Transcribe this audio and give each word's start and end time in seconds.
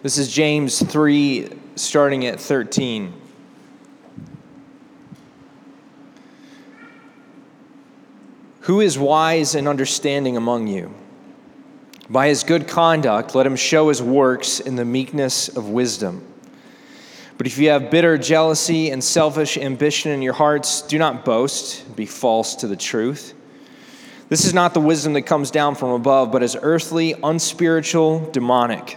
This 0.00 0.16
is 0.16 0.32
James 0.32 0.80
3, 0.80 1.48
starting 1.74 2.24
at 2.26 2.38
13. 2.38 3.12
Who 8.60 8.80
is 8.80 8.96
wise 8.96 9.56
and 9.56 9.66
understanding 9.66 10.36
among 10.36 10.68
you? 10.68 10.94
By 12.08 12.28
his 12.28 12.44
good 12.44 12.68
conduct, 12.68 13.34
let 13.34 13.44
him 13.44 13.56
show 13.56 13.88
his 13.88 14.00
works 14.00 14.60
in 14.60 14.76
the 14.76 14.84
meekness 14.84 15.48
of 15.48 15.70
wisdom. 15.70 16.24
But 17.36 17.48
if 17.48 17.58
you 17.58 17.70
have 17.70 17.90
bitter 17.90 18.16
jealousy 18.16 18.90
and 18.90 19.02
selfish 19.02 19.56
ambition 19.56 20.12
in 20.12 20.22
your 20.22 20.32
hearts, 20.32 20.82
do 20.82 20.96
not 20.96 21.24
boast, 21.24 21.96
be 21.96 22.06
false 22.06 22.54
to 22.56 22.68
the 22.68 22.76
truth. 22.76 23.34
This 24.28 24.44
is 24.44 24.54
not 24.54 24.74
the 24.74 24.80
wisdom 24.80 25.14
that 25.14 25.22
comes 25.22 25.50
down 25.50 25.74
from 25.74 25.90
above, 25.90 26.30
but 26.30 26.44
is 26.44 26.56
earthly, 26.62 27.16
unspiritual, 27.20 28.30
demonic. 28.30 28.96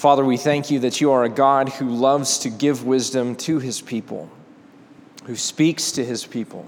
Father, 0.00 0.24
we 0.24 0.38
thank 0.38 0.70
you 0.70 0.78
that 0.78 1.02
you 1.02 1.12
are 1.12 1.24
a 1.24 1.28
God 1.28 1.68
who 1.68 1.90
loves 1.90 2.38
to 2.38 2.48
give 2.48 2.86
wisdom 2.86 3.36
to 3.36 3.58
his 3.58 3.82
people 3.82 4.30
who 5.26 5.36
speaks 5.36 5.92
to 5.92 6.02
his 6.02 6.24
people. 6.24 6.66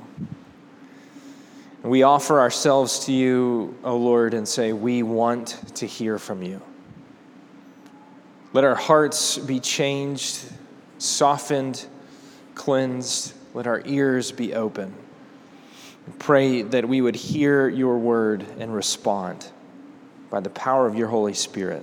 And 1.82 1.90
we 1.90 2.02
offer 2.02 2.40
ourselves 2.40 3.06
to 3.06 3.12
you, 3.14 3.74
O 3.84 3.96
Lord, 3.96 4.34
and 4.34 4.46
say, 4.46 4.74
We 4.74 5.02
want 5.02 5.58
to 5.76 5.86
hear 5.86 6.18
from 6.18 6.42
you. 6.42 6.60
Let 8.52 8.64
our 8.64 8.74
hearts 8.74 9.38
be 9.38 9.60
changed, 9.60 10.44
softened, 10.98 11.86
cleansed. 12.54 13.32
Let 13.54 13.66
our 13.66 13.80
ears 13.86 14.30
be 14.30 14.52
open. 14.52 14.94
Pray 16.18 16.60
that 16.60 16.86
we 16.86 17.00
would 17.00 17.16
hear 17.16 17.66
your 17.66 17.96
word 17.96 18.44
and 18.58 18.74
respond 18.74 19.46
by 20.28 20.40
the 20.40 20.50
power 20.50 20.86
of 20.86 20.96
your 20.96 21.08
Holy 21.08 21.32
Spirit 21.32 21.82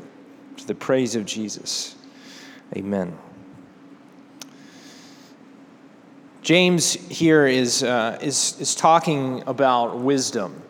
to 0.59 0.67
the 0.67 0.75
praise 0.75 1.15
of 1.15 1.25
Jesus. 1.25 1.95
Amen. 2.75 3.17
James 6.41 6.93
here 6.93 7.45
is, 7.47 7.83
uh, 7.83 8.17
is, 8.21 8.59
is 8.59 8.75
talking 8.75 9.43
about 9.45 9.97
wisdom. 9.99 10.61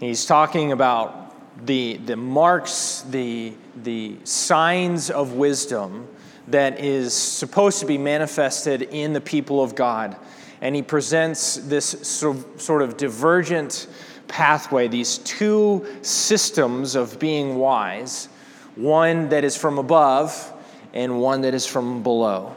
He's 0.00 0.24
talking 0.24 0.72
about 0.72 1.66
the, 1.66 1.98
the 1.98 2.16
marks, 2.16 3.02
the, 3.10 3.52
the 3.82 4.16
signs 4.24 5.10
of 5.10 5.34
wisdom 5.34 6.08
that 6.48 6.80
is 6.80 7.14
supposed 7.14 7.78
to 7.80 7.86
be 7.86 7.98
manifested 7.98 8.82
in 8.82 9.12
the 9.12 9.20
people 9.20 9.62
of 9.62 9.74
God. 9.74 10.16
And 10.60 10.74
he 10.74 10.82
presents 10.82 11.56
this 11.56 11.86
sort 11.86 12.82
of 12.82 12.96
divergent 12.96 13.86
pathway, 14.28 14.88
these 14.88 15.18
two 15.18 15.86
systems 16.02 16.94
of 16.94 17.18
being 17.18 17.56
wise 17.56 18.28
one 18.76 19.28
that 19.30 19.44
is 19.44 19.56
from 19.56 19.78
above 19.78 20.52
and 20.94 21.20
one 21.20 21.42
that 21.42 21.54
is 21.54 21.66
from 21.66 22.02
below. 22.02 22.54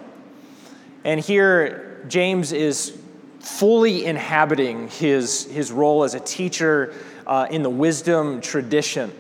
And 1.03 1.19
here, 1.19 2.03
James 2.07 2.51
is 2.51 2.97
fully 3.39 4.05
inhabiting 4.05 4.87
his, 4.89 5.45
his 5.45 5.71
role 5.71 6.03
as 6.03 6.15
a 6.15 6.19
teacher 6.19 6.93
uh, 7.27 7.47
in 7.49 7.63
the 7.63 7.69
wisdom 7.69 8.41
tradition. 8.41 9.11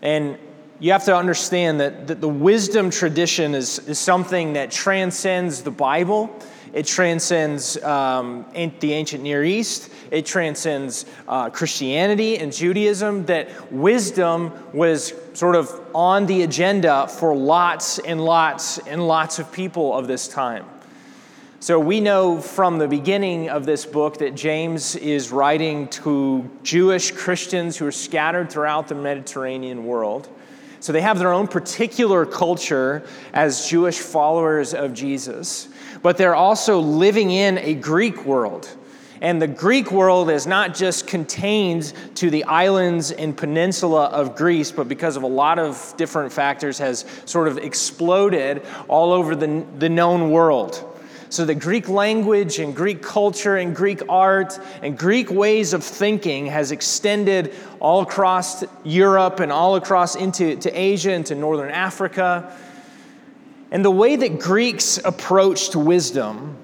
And 0.00 0.38
you 0.78 0.92
have 0.92 1.04
to 1.04 1.16
understand 1.16 1.80
that, 1.80 2.08
that 2.08 2.20
the 2.20 2.28
wisdom 2.28 2.90
tradition 2.90 3.54
is, 3.54 3.78
is 3.80 3.98
something 3.98 4.54
that 4.54 4.70
transcends 4.70 5.62
the 5.62 5.70
Bible. 5.70 6.36
It 6.72 6.86
transcends 6.86 7.82
um, 7.82 8.46
the 8.80 8.92
ancient 8.92 9.22
Near 9.22 9.44
East. 9.44 9.90
It 10.10 10.24
transcends 10.24 11.04
uh, 11.28 11.50
Christianity 11.50 12.38
and 12.38 12.52
Judaism. 12.52 13.26
That 13.26 13.70
wisdom 13.70 14.52
was 14.72 15.12
sort 15.34 15.54
of 15.54 15.70
on 15.94 16.26
the 16.26 16.42
agenda 16.42 17.08
for 17.08 17.36
lots 17.36 17.98
and 17.98 18.24
lots 18.24 18.78
and 18.78 19.06
lots 19.06 19.38
of 19.38 19.52
people 19.52 19.96
of 19.96 20.06
this 20.06 20.28
time. 20.28 20.64
So 21.60 21.78
we 21.78 22.00
know 22.00 22.40
from 22.40 22.78
the 22.78 22.88
beginning 22.88 23.48
of 23.48 23.66
this 23.66 23.86
book 23.86 24.18
that 24.18 24.34
James 24.34 24.96
is 24.96 25.30
writing 25.30 25.86
to 25.90 26.50
Jewish 26.64 27.12
Christians 27.12 27.76
who 27.76 27.86
are 27.86 27.92
scattered 27.92 28.50
throughout 28.50 28.88
the 28.88 28.96
Mediterranean 28.96 29.84
world. 29.84 30.28
So 30.80 30.92
they 30.92 31.02
have 31.02 31.20
their 31.20 31.32
own 31.32 31.46
particular 31.46 32.26
culture 32.26 33.04
as 33.32 33.68
Jewish 33.68 34.00
followers 34.00 34.74
of 34.74 34.92
Jesus, 34.92 35.68
but 36.02 36.18
they're 36.18 36.34
also 36.34 36.80
living 36.80 37.30
in 37.30 37.58
a 37.58 37.74
Greek 37.74 38.24
world. 38.24 38.68
And 39.22 39.40
the 39.40 39.46
Greek 39.46 39.92
world 39.92 40.30
is 40.30 40.48
not 40.48 40.74
just 40.74 41.06
contained 41.06 41.92
to 42.16 42.28
the 42.28 42.42
islands 42.42 43.12
and 43.12 43.36
peninsula 43.36 44.06
of 44.06 44.34
Greece, 44.34 44.72
but 44.72 44.88
because 44.88 45.16
of 45.16 45.22
a 45.22 45.28
lot 45.28 45.60
of 45.60 45.94
different 45.96 46.32
factors, 46.32 46.78
has 46.78 47.04
sort 47.24 47.46
of 47.46 47.56
exploded 47.58 48.66
all 48.88 49.12
over 49.12 49.36
the, 49.36 49.64
the 49.78 49.88
known 49.88 50.32
world. 50.32 50.88
So, 51.28 51.44
the 51.46 51.54
Greek 51.54 51.88
language 51.88 52.58
and 52.58 52.76
Greek 52.76 53.00
culture 53.00 53.56
and 53.56 53.74
Greek 53.74 54.02
art 54.08 54.58
and 54.82 54.98
Greek 54.98 55.30
ways 55.30 55.72
of 55.72 55.82
thinking 55.82 56.46
has 56.46 56.72
extended 56.72 57.54
all 57.80 58.02
across 58.02 58.64
Europe 58.84 59.40
and 59.40 59.50
all 59.50 59.76
across 59.76 60.14
into 60.14 60.56
to 60.56 60.70
Asia 60.70 61.12
and 61.12 61.24
to 61.26 61.34
Northern 61.34 61.70
Africa. 61.70 62.54
And 63.72 63.84
the 63.84 63.90
way 63.90 64.14
that 64.14 64.38
Greeks 64.38 64.98
approached 65.04 65.74
wisdom 65.74 66.56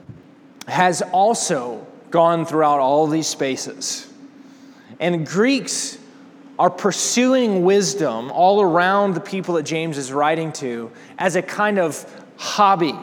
has 0.69 1.03
also 1.03 1.85
gone 2.11 2.47
throughout 2.47 2.79
all 2.79 3.09
these 3.09 3.27
spaces. 3.27 4.07
And 5.01 5.27
Greeks 5.27 5.99
are 6.59 6.71
pursuing 6.71 7.65
wisdom 7.65 8.31
all 8.31 8.63
around 8.63 9.15
the 9.15 9.21
people 9.21 9.55
that 9.55 9.65
James 9.65 9.99
is 9.99 10.13
writing 10.13 10.53
to 10.53 10.93
as 11.19 11.35
a 11.35 11.43
kind 11.43 11.81
of 11.81 12.05
hobby 12.37 12.95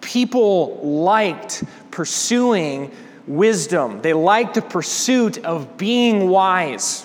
people 0.00 0.78
liked 0.82 1.64
pursuing 1.90 2.90
wisdom, 3.26 4.00
they 4.00 4.14
liked 4.14 4.54
the 4.54 4.62
pursuit 4.62 5.44
of 5.44 5.76
being 5.76 6.28
wise 6.28 7.04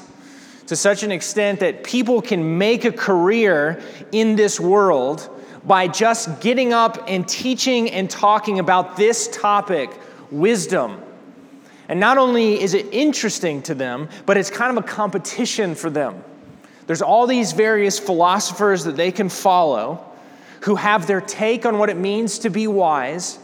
to 0.68 0.76
such 0.76 1.04
an 1.04 1.12
extent 1.12 1.60
that 1.60 1.84
people 1.84 2.22
can 2.22 2.58
make 2.58 2.86
a 2.86 2.92
career 2.92 3.82
in 4.14 4.36
this 4.38 4.60
world 4.60 5.30
by 5.66 5.88
just 5.88 6.42
getting 6.42 6.74
up 6.74 7.06
and 7.08 7.28
teaching 7.28 7.90
and 7.92 8.10
talking 8.10 8.60
about 8.60 8.98
this 8.98 9.28
topic, 9.30 9.90
wisdom. 10.30 11.02
And 11.88 12.00
not 12.00 12.18
only 12.18 12.62
is 12.62 12.74
it 12.74 12.88
interesting 12.94 13.62
to 13.64 13.76
them, 13.76 14.10
but 14.26 14.38
it's 14.38 14.50
kind 14.50 14.78
of 14.78 14.84
a 14.84 14.88
competition 14.88 15.76
for 15.76 15.90
them. 15.90 16.24
There's 16.88 17.02
all 17.02 17.28
these 17.28 17.54
various 17.54 18.00
philosophers 18.00 18.84
that 18.86 18.98
they 18.98 19.12
can 19.12 19.30
follow 19.30 20.04
who 20.62 20.76
have 20.76 21.08
their 21.08 21.22
take 21.22 21.66
on 21.66 21.78
what 21.78 21.90
it 21.90 21.98
means 21.98 22.40
to 22.40 22.50
be 22.50 22.68
wise. 22.68 23.40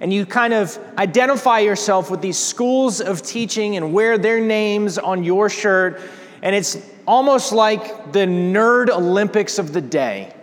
And 0.00 0.12
you 0.12 0.26
kind 0.26 0.52
of 0.52 0.78
identify 0.98 1.60
yourself 1.60 2.10
with 2.10 2.20
these 2.20 2.38
schools 2.38 3.00
of 3.00 3.22
teaching 3.22 3.76
and 3.76 3.92
wear 3.92 4.18
their 4.18 4.40
names 4.40 4.98
on 4.98 5.24
your 5.24 5.48
shirt. 5.48 6.00
And 6.42 6.54
it's 6.54 6.78
almost 7.06 7.52
like 7.52 8.12
the 8.12 8.20
nerd 8.20 8.90
Olympics 8.90 9.58
of 9.58 9.72
the 9.72 9.80
day. 9.80 10.34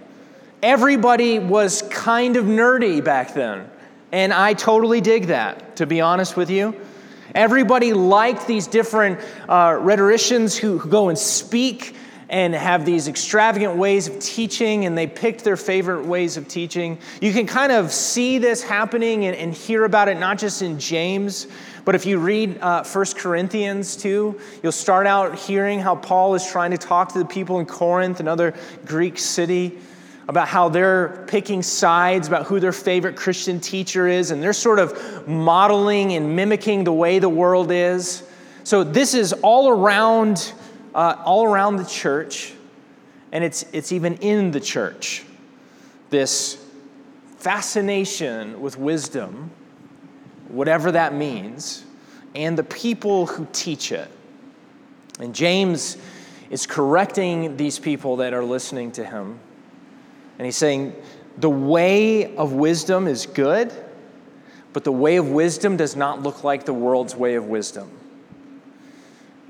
Everybody 0.65 1.37
was 1.37 1.83
kind 1.91 2.35
of 2.37 2.45
nerdy 2.45 3.03
back 3.03 3.35
then. 3.35 3.69
And 4.11 4.33
I 4.33 4.55
totally 4.55 4.99
dig 4.99 5.27
that, 5.27 5.75
to 5.75 5.85
be 5.85 6.01
honest 6.01 6.35
with 6.35 6.49
you. 6.49 6.75
Everybody 7.35 7.93
liked 7.93 8.47
these 8.47 8.65
different 8.65 9.19
uh, 9.47 9.77
rhetoricians 9.79 10.57
who, 10.57 10.79
who 10.79 10.89
go 10.89 11.09
and 11.09 11.19
speak 11.19 11.95
and 12.29 12.55
have 12.55 12.83
these 12.83 13.07
extravagant 13.07 13.75
ways 13.75 14.07
of 14.07 14.17
teaching, 14.17 14.87
and 14.87 14.97
they 14.97 15.05
picked 15.05 15.43
their 15.43 15.55
favorite 15.55 16.03
ways 16.03 16.35
of 16.35 16.47
teaching. 16.47 16.97
You 17.21 17.31
can 17.31 17.45
kind 17.45 17.71
of 17.71 17.91
see 17.91 18.39
this 18.39 18.63
happening 18.63 19.25
and, 19.25 19.37
and 19.37 19.53
hear 19.53 19.85
about 19.85 20.07
it 20.07 20.17
not 20.17 20.39
just 20.39 20.63
in 20.63 20.79
James, 20.79 21.45
but 21.83 21.93
if 21.93 22.07
you 22.07 22.17
read 22.17 22.57
uh, 22.59 22.83
1 22.83 23.05
Corinthians 23.17 23.95
too, 23.95 24.39
you'll 24.63 24.71
start 24.71 25.05
out 25.05 25.37
hearing 25.37 25.79
how 25.79 25.95
Paul 25.95 26.33
is 26.33 26.43
trying 26.43 26.71
to 26.71 26.77
talk 26.79 27.13
to 27.13 27.19
the 27.19 27.25
people 27.25 27.59
in 27.59 27.67
Corinth, 27.67 28.19
another 28.19 28.55
Greek 28.87 29.19
city, 29.19 29.77
about 30.27 30.47
how 30.47 30.69
they're 30.69 31.23
picking 31.27 31.61
sides 31.61 32.27
about 32.27 32.45
who 32.45 32.59
their 32.59 32.71
favorite 32.71 33.15
Christian 33.15 33.59
teacher 33.59 34.07
is, 34.07 34.31
and 34.31 34.41
they're 34.41 34.53
sort 34.53 34.79
of 34.79 35.27
modeling 35.27 36.13
and 36.13 36.35
mimicking 36.35 36.83
the 36.83 36.93
way 36.93 37.19
the 37.19 37.29
world 37.29 37.71
is. 37.71 38.23
So, 38.63 38.83
this 38.83 39.13
is 39.13 39.33
all 39.33 39.69
around 39.69 40.53
uh, 40.95 41.21
all 41.25 41.45
around 41.45 41.75
the 41.75 41.85
church. 41.85 42.53
and 43.31 43.43
it's, 43.43 43.65
it's 43.73 43.91
even 43.91 44.15
in 44.17 44.51
the 44.51 44.61
church. 44.61 45.23
This 46.09 46.63
fascination 47.37 48.61
with 48.61 48.77
wisdom, 48.77 49.51
whatever 50.47 50.93
that 50.93 51.13
means, 51.13 51.83
and 52.33 52.57
the 52.57 52.63
people 52.63 53.25
who 53.27 53.45
teach 53.51 53.91
it. 53.91 54.09
And 55.19 55.35
James 55.35 55.97
is 56.49 56.65
correcting 56.65 57.57
these 57.57 57.77
people 57.77 58.17
that 58.17 58.33
are 58.33 58.43
listening 58.43 58.91
to 58.93 59.05
him. 59.05 59.39
And 60.37 60.45
he's 60.45 60.57
saying, 60.57 60.95
the 61.37 61.49
way 61.49 62.35
of 62.35 62.53
wisdom 62.53 63.07
is 63.07 63.25
good, 63.25 63.71
but 64.73 64.83
the 64.83 64.91
way 64.91 65.17
of 65.17 65.29
wisdom 65.29 65.77
does 65.77 65.95
not 65.95 66.21
look 66.21 66.43
like 66.43 66.65
the 66.65 66.73
world's 66.73 67.15
way 67.15 67.35
of 67.35 67.45
wisdom. 67.45 67.89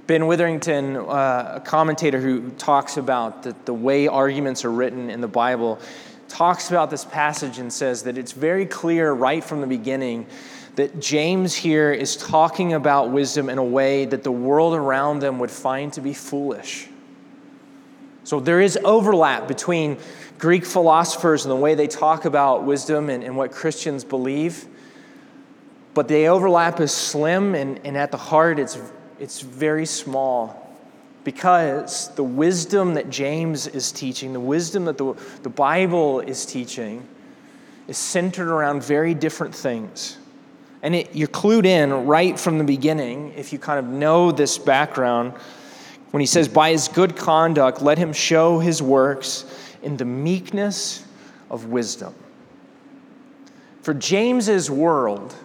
Ben 0.08 0.28
Witherington, 0.28 0.98
uh, 0.98 1.54
a 1.56 1.62
commentator 1.66 2.20
who 2.20 2.52
talks 2.52 2.98
about 2.98 3.42
the, 3.42 3.56
the 3.66 3.74
way 3.74 4.08
arguments 4.08 4.64
are 4.64 4.72
written 4.72 5.10
in 5.10 5.20
the 5.20 5.28
Bible, 5.28 5.80
talks 6.28 6.70
about 6.70 6.92
this 6.92 7.06
passage 7.06 7.58
and 7.58 7.74
says 7.74 8.04
that 8.04 8.18
it's 8.18 8.32
very 8.32 8.66
clear 8.66 9.12
right 9.12 9.44
from 9.44 9.62
the 9.62 9.68
beginning 9.68 10.28
that 10.76 11.00
James 11.00 11.56
here 11.56 11.92
is 11.92 12.18
talking 12.18 12.74
about 12.74 13.10
wisdom 13.10 13.50
in 13.50 13.58
a 13.58 13.64
way 13.64 14.06
that 14.06 14.24
the 14.24 14.32
world 14.32 14.74
around 14.74 15.20
them 15.20 15.40
would 15.40 15.52
find 15.52 15.92
to 15.94 16.02
be 16.02 16.14
foolish. 16.14 16.88
So 18.26 18.42
there 18.42 18.60
is 18.60 18.78
overlap 18.84 19.48
between 19.48 19.98
Greek 20.38 20.66
philosophers 20.66 21.46
and 21.46 21.52
the 21.52 21.56
way 21.56 21.76
they 21.76 21.88
talk 21.88 22.26
about 22.26 22.66
wisdom 22.66 23.10
and, 23.10 23.24
and 23.24 23.38
what 23.38 23.54
Christians 23.54 24.04
believe, 24.04 24.66
but 25.94 26.10
the 26.10 26.28
overlap 26.28 26.82
is 26.82 26.92
slim, 26.92 27.56
and, 27.56 27.80
and 27.86 27.96
at 27.96 28.12
the 28.12 28.18
heart, 28.18 28.60
it's 28.60 28.78
it's 29.20 29.42
very 29.42 29.86
small 29.86 30.62
because 31.24 32.14
the 32.16 32.24
wisdom 32.24 32.94
that 32.96 33.10
James 33.10 33.66
is 33.68 33.92
teaching, 33.92 34.34
the 34.34 34.40
wisdom 34.40 34.86
that 34.86 34.98
the, 34.98 35.16
the 35.42 35.50
Bible 35.50 36.20
is 36.20 36.46
teaching, 36.46 37.08
is 37.88 37.98
centered 37.98 38.50
around 38.50 38.84
very 38.84 39.14
different 39.14 39.56
things. 39.56 40.18
And 40.84 40.94
it, 40.94 41.16
you're 41.16 41.28
clued 41.28 41.66
in 41.66 42.06
right 42.06 42.40
from 42.40 42.60
the 42.60 42.64
beginning 42.64 43.34
if 43.36 43.52
you 43.52 43.58
kind 43.58 43.80
of 43.80 43.86
know 43.86 44.32
this 44.32 44.58
background. 44.58 45.34
When 46.12 46.22
he 46.22 46.28
says, 46.28 46.48
By 46.48 46.72
his 46.72 46.88
good 46.88 47.16
conduct, 47.16 47.82
let 47.82 47.98
him 47.98 48.14
show 48.14 48.60
his 48.60 48.82
works 48.82 49.46
in 49.82 49.98
the 49.98 50.06
meekness 50.06 51.06
of 51.50 51.66
wisdom. 51.66 52.14
For 53.82 53.94
James's 53.94 54.70
world, 54.72 55.36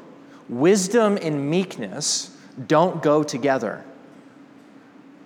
wisdom 0.48 1.18
and 1.20 1.50
meekness 1.50 2.36
don't 2.66 3.02
go 3.02 3.22
together. 3.22 3.84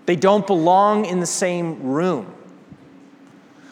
They 0.06 0.16
don't 0.16 0.46
belong 0.46 1.04
in 1.06 1.20
the 1.20 1.26
same 1.26 1.82
room. 1.82 2.34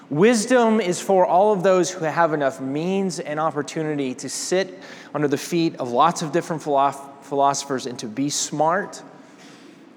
Wisdom 0.09 0.81
is 0.81 1.00
for 1.00 1.26
all 1.26 1.53
of 1.53 1.62
those 1.62 1.91
who 1.91 2.05
have 2.05 2.35
enough 2.35 2.61
means 2.61 3.19
and 3.19 3.41
opportunity 3.41 4.14
to 4.17 4.29
sit 4.29 4.79
under 5.14 5.26
the 5.26 5.38
feet 5.38 5.75
of 5.76 5.91
lots 5.91 6.20
of 6.20 6.32
different 6.32 6.62
philosophers 6.62 7.87
and 7.87 7.99
to 7.99 8.06
be 8.06 8.29
smart 8.29 9.03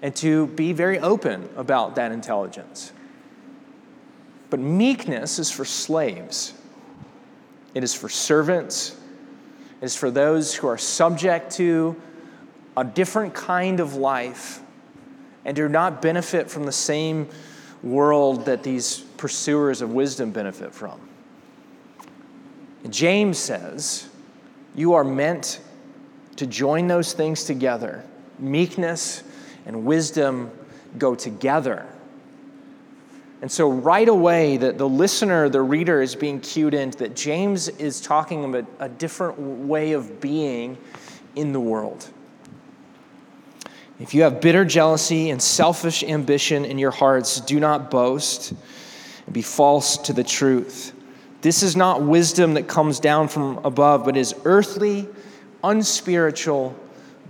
and 0.06 0.16
to 0.16 0.46
be 0.46 0.72
very 0.72 1.00
open 1.00 1.50
about 1.57 1.96
that 1.96 2.12
intelligence. 2.12 2.94
But 4.52 4.60
meekness 4.60 5.40
is 5.40 5.50
for 5.50 5.66
slaves, 5.66 6.54
it 7.74 7.84
is 7.84 7.96
for 7.96 8.07
servants, 8.07 8.96
it 9.81 9.86
is 9.86 9.96
for 9.96 10.12
those 10.12 10.54
who 10.54 10.68
are 10.68 10.78
subject 10.78 11.54
to 11.54 12.00
a 12.78 12.84
different 12.84 13.34
kind 13.34 13.80
of 13.80 13.96
life 13.96 14.62
and 15.44 15.56
do 15.56 15.68
not 15.68 16.04
benefit 16.04 16.52
from 16.52 16.66
the 16.66 16.72
same 16.72 17.28
world 17.81 18.46
that 18.46 18.62
these 18.62 19.00
pursuers 19.18 19.81
of 19.81 19.92
wisdom 19.92 20.30
benefit 20.30 20.72
from. 20.72 21.00
James 22.92 23.40
says, 23.40 24.07
You 24.75 24.94
are 24.94 25.04
meant 25.04 25.62
to 26.36 26.46
join 26.46 26.86
those 26.86 27.13
things 27.13 27.44
together. 27.44 28.06
Meekness 28.38 29.24
and 29.66 29.86
wisdom 29.86 30.52
go 30.98 31.16
together. 31.16 31.86
And 33.42 33.52
so, 33.52 33.70
right 33.70 34.08
away, 34.08 34.58
the, 34.58 34.72
the 34.72 34.88
listener, 34.88 35.50
the 35.50 35.62
reader, 35.62 36.02
is 36.02 36.16
being 36.16 36.40
cued 36.40 36.74
into 36.74 36.98
that 37.00 37.16
James 37.16 37.68
is 37.68 38.02
talking 38.02 38.44
about 38.44 38.66
a 38.80 38.90
different 38.90 39.38
way 39.38 39.92
of 39.92 40.20
being 40.22 40.78
in 41.36 41.52
the 41.52 41.60
world. 41.60 42.10
If 44.00 44.14
you 44.14 44.24
have 44.24 44.42
bitter 44.42 44.66
jealousy 44.66 45.30
and 45.30 45.42
selfish 45.42 46.04
ambition 46.04 46.66
in 46.66 46.78
your 46.78 46.92
hearts, 46.92 47.40
do 47.42 47.60
not 47.60 47.92
boast 47.92 48.52
and 49.26 49.34
be 49.34 49.42
false 49.42 49.98
to 50.00 50.14
the 50.14 50.24
truth. 50.24 50.94
This 51.42 51.62
is 51.62 51.76
not 51.76 52.02
wisdom 52.02 52.56
that 52.56 52.68
comes 52.68 53.00
down 53.00 53.28
from 53.28 53.60
above, 53.60 54.06
but 54.06 54.18
is 54.18 54.34
earthly, 54.46 55.08
unspiritual, 55.64 56.76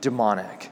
demonic. 0.01 0.71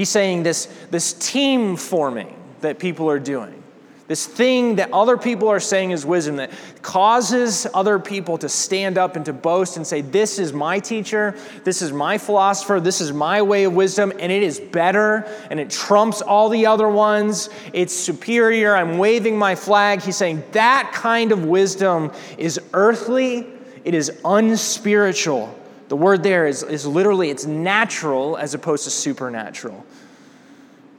He's 0.00 0.08
saying 0.08 0.44
this, 0.44 0.64
this 0.90 1.12
team 1.12 1.76
forming 1.76 2.34
that 2.62 2.78
people 2.78 3.10
are 3.10 3.18
doing 3.18 3.62
this 4.08 4.26
thing 4.26 4.76
that 4.76 4.90
other 4.94 5.18
people 5.18 5.48
are 5.48 5.60
saying 5.60 5.90
is 5.90 6.06
wisdom 6.06 6.36
that 6.36 6.50
causes 6.80 7.66
other 7.74 7.98
people 7.98 8.38
to 8.38 8.48
stand 8.48 8.96
up 8.96 9.14
and 9.14 9.26
to 9.26 9.34
boast 9.34 9.76
and 9.76 9.86
say, 9.86 10.00
This 10.00 10.38
is 10.38 10.54
my 10.54 10.78
teacher, 10.78 11.36
this 11.64 11.82
is 11.82 11.92
my 11.92 12.16
philosopher, 12.16 12.80
this 12.80 13.02
is 13.02 13.12
my 13.12 13.42
way 13.42 13.64
of 13.64 13.74
wisdom, 13.74 14.10
and 14.18 14.32
it 14.32 14.42
is 14.42 14.58
better 14.58 15.28
and 15.50 15.60
it 15.60 15.68
trumps 15.68 16.22
all 16.22 16.48
the 16.48 16.64
other 16.64 16.88
ones. 16.88 17.50
It's 17.74 17.94
superior. 17.94 18.74
I'm 18.74 18.96
waving 18.96 19.38
my 19.38 19.54
flag. 19.54 20.00
He's 20.00 20.16
saying 20.16 20.44
that 20.52 20.92
kind 20.94 21.30
of 21.30 21.44
wisdom 21.44 22.10
is 22.38 22.58
earthly, 22.72 23.46
it 23.84 23.92
is 23.92 24.10
unspiritual. 24.24 25.59
The 25.90 25.96
word 25.96 26.22
there 26.22 26.46
is, 26.46 26.62
is 26.62 26.86
literally, 26.86 27.28
it's 27.28 27.44
natural 27.44 28.38
as 28.38 28.54
opposed 28.54 28.84
to 28.84 28.90
supernatural. 28.90 29.84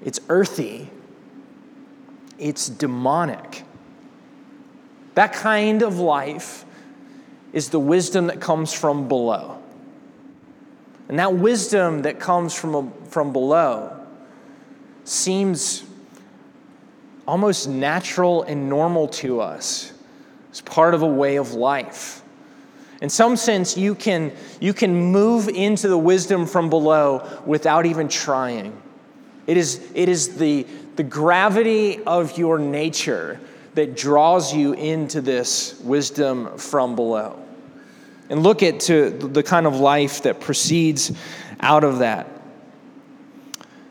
It's 0.05 0.19
earthy 0.29 0.91
it's 2.41 2.67
demonic. 2.67 3.63
That 5.13 5.31
kind 5.31 5.83
of 5.83 5.99
life 5.99 6.65
is 7.53 7.69
the 7.69 7.79
wisdom 7.79 8.27
that 8.27 8.41
comes 8.41 8.73
from 8.73 9.07
below. 9.07 9.61
And 11.07 11.19
that 11.19 11.35
wisdom 11.35 12.01
that 12.01 12.19
comes 12.19 12.55
from, 12.55 12.91
from 13.05 13.31
below 13.31 14.07
seems 15.03 15.83
almost 17.27 17.69
natural 17.69 18.41
and 18.43 18.67
normal 18.67 19.07
to 19.09 19.39
us. 19.39 19.93
It's 20.49 20.61
part 20.61 20.95
of 20.95 21.03
a 21.03 21.07
way 21.07 21.35
of 21.35 21.53
life. 21.53 22.20
In 23.01 23.09
some 23.09 23.35
sense, 23.35 23.75
you 23.75 23.95
can, 23.95 24.31
you 24.59 24.73
can 24.73 24.93
move 24.93 25.49
into 25.49 25.87
the 25.87 25.97
wisdom 25.97 26.45
from 26.45 26.69
below 26.69 27.27
without 27.45 27.87
even 27.87 28.07
trying. 28.07 28.79
It 29.47 29.57
is, 29.57 29.85
it 29.95 30.07
is 30.07 30.37
the, 30.37 30.67
the 30.95 31.03
gravity 31.03 32.03
of 32.03 32.37
your 32.37 32.59
nature 32.59 33.39
that 33.73 33.97
draws 33.97 34.53
you 34.53 34.73
into 34.73 35.19
this 35.19 35.79
wisdom 35.81 36.57
from 36.57 36.95
below. 36.95 37.43
And 38.29 38.43
look 38.43 38.61
at 38.61 38.81
to 38.81 39.09
the 39.09 39.43
kind 39.43 39.65
of 39.65 39.79
life 39.79 40.21
that 40.23 40.39
proceeds 40.39 41.11
out 41.59 41.83
of 41.83 41.99
that. 41.99 42.27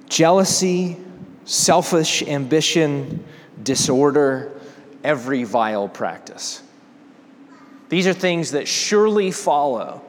Jealousy, 0.09 0.97
selfish 1.45 2.23
ambition, 2.23 3.25
disorder, 3.63 4.61
every 5.03 5.45
vile 5.45 5.89
practice. 5.89 6.63
These 7.91 8.07
are 8.07 8.13
things 8.13 8.53
that 8.53 8.67
surely 8.67 9.33
follow. 9.33 10.01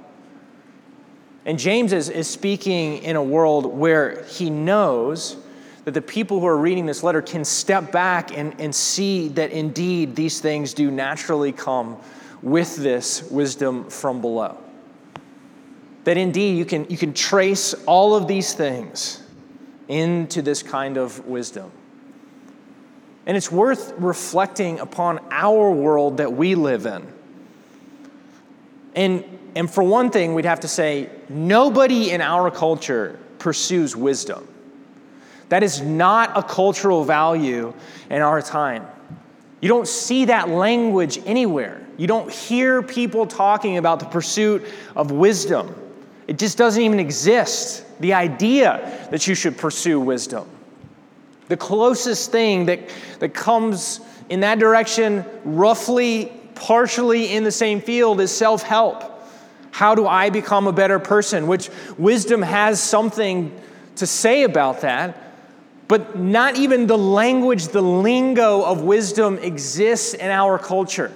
And 1.45 1.57
James 1.57 1.91
is, 1.91 2.09
is 2.09 2.29
speaking 2.29 3.00
in 3.00 3.15
a 3.15 3.23
world 3.23 3.65
where 3.65 4.23
he 4.25 4.51
knows 4.51 5.35
that 5.83 5.95
the 5.95 6.01
people 6.01 6.39
who 6.39 6.45
are 6.45 6.57
reading 6.57 6.85
this 6.85 7.01
letter 7.01 7.23
can 7.23 7.43
step 7.43 7.91
back 7.91 8.38
and, 8.38 8.59
and 8.61 8.73
see 8.73 9.29
that 9.29 9.50
indeed 9.50 10.15
these 10.15 10.39
things 10.39 10.75
do 10.75 10.91
naturally 10.91 11.51
come 11.51 11.97
with 12.43 12.75
this 12.75 13.23
wisdom 13.31 13.89
from 13.89 14.21
below. 14.21 14.57
That 16.03 16.17
indeed 16.17 16.57
you 16.57 16.65
can, 16.65 16.85
you 16.88 16.97
can 16.97 17.13
trace 17.15 17.73
all 17.88 18.15
of 18.15 18.27
these 18.27 18.53
things 18.53 19.23
into 19.88 20.43
this 20.43 20.61
kind 20.61 20.97
of 20.97 21.25
wisdom. 21.25 21.71
And 23.25 23.35
it's 23.35 23.51
worth 23.51 23.93
reflecting 23.97 24.79
upon 24.79 25.19
our 25.31 25.71
world 25.71 26.17
that 26.17 26.31
we 26.31 26.53
live 26.53 26.85
in. 26.85 27.11
And, 28.95 29.24
and 29.55 29.69
for 29.69 29.83
one 29.83 30.10
thing, 30.10 30.33
we'd 30.33 30.45
have 30.45 30.62
to 30.62 30.67
say 30.67 31.10
nobody 31.29 32.12
in 32.12 32.21
our 32.21 32.51
culture 32.51 33.19
pursues 33.39 33.95
wisdom. 33.95 34.48
That 35.50 35.63
is 35.63 35.81
not 35.81 36.38
a 36.38 36.43
cultural 36.43 37.03
value 37.03 37.74
in 38.10 38.21
our 38.21 38.41
time. 38.41 38.88
You 39.60 39.67
don't 39.67 39.88
see 39.88 40.25
that 40.25 40.50
language 40.50 41.19
anywhere. 41.25 41.86
You 41.98 42.07
don't 42.07 42.31
hear 42.31 42.81
people 42.81 43.27
talking 43.27 43.77
about 43.77 44.00
the 44.00 44.05
pursuit 44.05 44.65
of 44.95 45.12
wisdom. 45.12 45.75
It 46.27 46.39
just 46.39 46.57
doesn't 46.57 46.81
even 46.81 47.00
exist. 47.00 47.86
The 48.00 48.13
idea 48.13 49.07
that 49.12 49.27
you 49.27 49.36
should 49.36 49.57
pursue 49.57 50.00
wisdom. 50.00 50.50
The 51.48 51.57
closest 51.57 52.31
thing 52.31 52.65
that, 52.67 52.79
that 53.19 53.33
comes 53.33 54.00
in 54.29 54.39
that 54.39 54.57
direction, 54.57 55.25
roughly, 55.43 56.31
partially 56.62 57.34
in 57.34 57.44
the 57.44 57.51
same 57.51 57.82
field, 57.82 58.22
is 58.22 58.32
self 58.32 58.62
help. 58.62 59.03
How 59.72 59.96
do 59.96 60.06
I 60.06 60.30
become 60.30 60.68
a 60.68 60.72
better 60.72 61.00
person? 61.00 61.48
Which 61.48 61.70
wisdom 61.98 62.41
has 62.44 62.80
something 62.80 63.51
to 63.96 64.06
say 64.06 64.44
about 64.44 64.82
that. 64.82 65.18
But 65.88 66.18
not 66.18 66.56
even 66.58 66.88
the 66.88 66.98
language, 66.98 67.70
the 67.70 67.82
lingo 67.82 68.63
of 68.63 68.82
wisdom 68.84 69.39
exists 69.39 70.13
in 70.13 70.30
our 70.30 70.58
culture. 70.58 71.12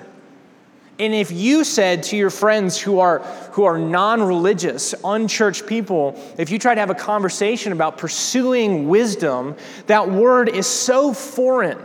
And 0.98 1.14
if 1.14 1.32
you 1.32 1.64
said 1.64 2.04
to 2.04 2.18
your 2.18 2.30
friends 2.30 2.80
who 2.80 3.00
are, 3.00 3.20
who 3.52 3.66
are 3.66 3.78
non 3.78 4.24
religious, 4.24 4.96
unchurched 5.04 5.68
people, 5.68 6.20
if 6.38 6.50
you 6.50 6.58
try 6.58 6.74
to 6.74 6.80
have 6.80 6.90
a 6.90 6.96
conversation 6.96 7.72
about 7.72 7.98
pursuing 7.98 8.90
wisdom, 8.90 9.56
that 9.88 10.10
word 10.10 10.50
is 10.50 10.66
so 10.66 11.14
foreign. 11.14 11.78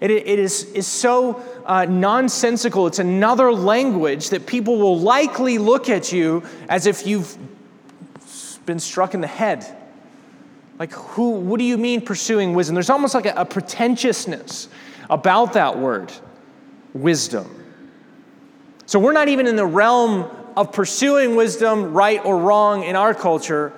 it, 0.00 0.10
it 0.10 0.38
is, 0.38 0.64
is 0.72 0.86
so 0.86 1.42
uh, 1.66 1.84
nonsensical. 1.86 2.86
It's 2.86 2.98
another 2.98 3.52
language 3.52 4.30
that 4.30 4.46
people 4.46 4.78
will 4.78 4.98
likely 4.98 5.58
look 5.58 5.88
at 5.88 6.12
you 6.12 6.42
as 6.68 6.86
if 6.86 7.06
you've 7.06 7.36
been 8.66 8.78
struck 8.78 9.14
in 9.14 9.20
the 9.20 9.26
head. 9.26 9.76
Like, 10.78 10.92
who, 10.92 11.30
what 11.32 11.58
do 11.58 11.64
you 11.64 11.76
mean 11.76 12.00
pursuing 12.00 12.54
wisdom? 12.54 12.74
There's 12.74 12.90
almost 12.90 13.14
like 13.14 13.26
a, 13.26 13.34
a 13.36 13.44
pretentiousness 13.44 14.68
about 15.10 15.52
that 15.54 15.78
word, 15.78 16.12
wisdom. 16.94 17.64
So 18.86 18.98
we're 18.98 19.12
not 19.12 19.28
even 19.28 19.46
in 19.46 19.56
the 19.56 19.66
realm 19.66 20.30
of 20.56 20.72
pursuing 20.72 21.36
wisdom, 21.36 21.92
right 21.92 22.24
or 22.24 22.38
wrong, 22.38 22.84
in 22.84 22.96
our 22.96 23.14
culture. 23.14 23.72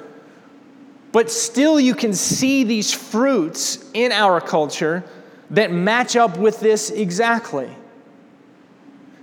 But 1.11 1.31
still, 1.31 1.79
you 1.79 1.95
can 1.95 2.15
see 2.15 2.65
these 2.65 2.93
fruits 2.93 3.85
in 3.93 4.12
our 4.12 4.41
culture 4.41 5.05
that 5.53 5.71
match 5.71 6.17
up 6.17 6.37
with 6.37 6.61
this 6.61 6.91
exactly 6.91 7.71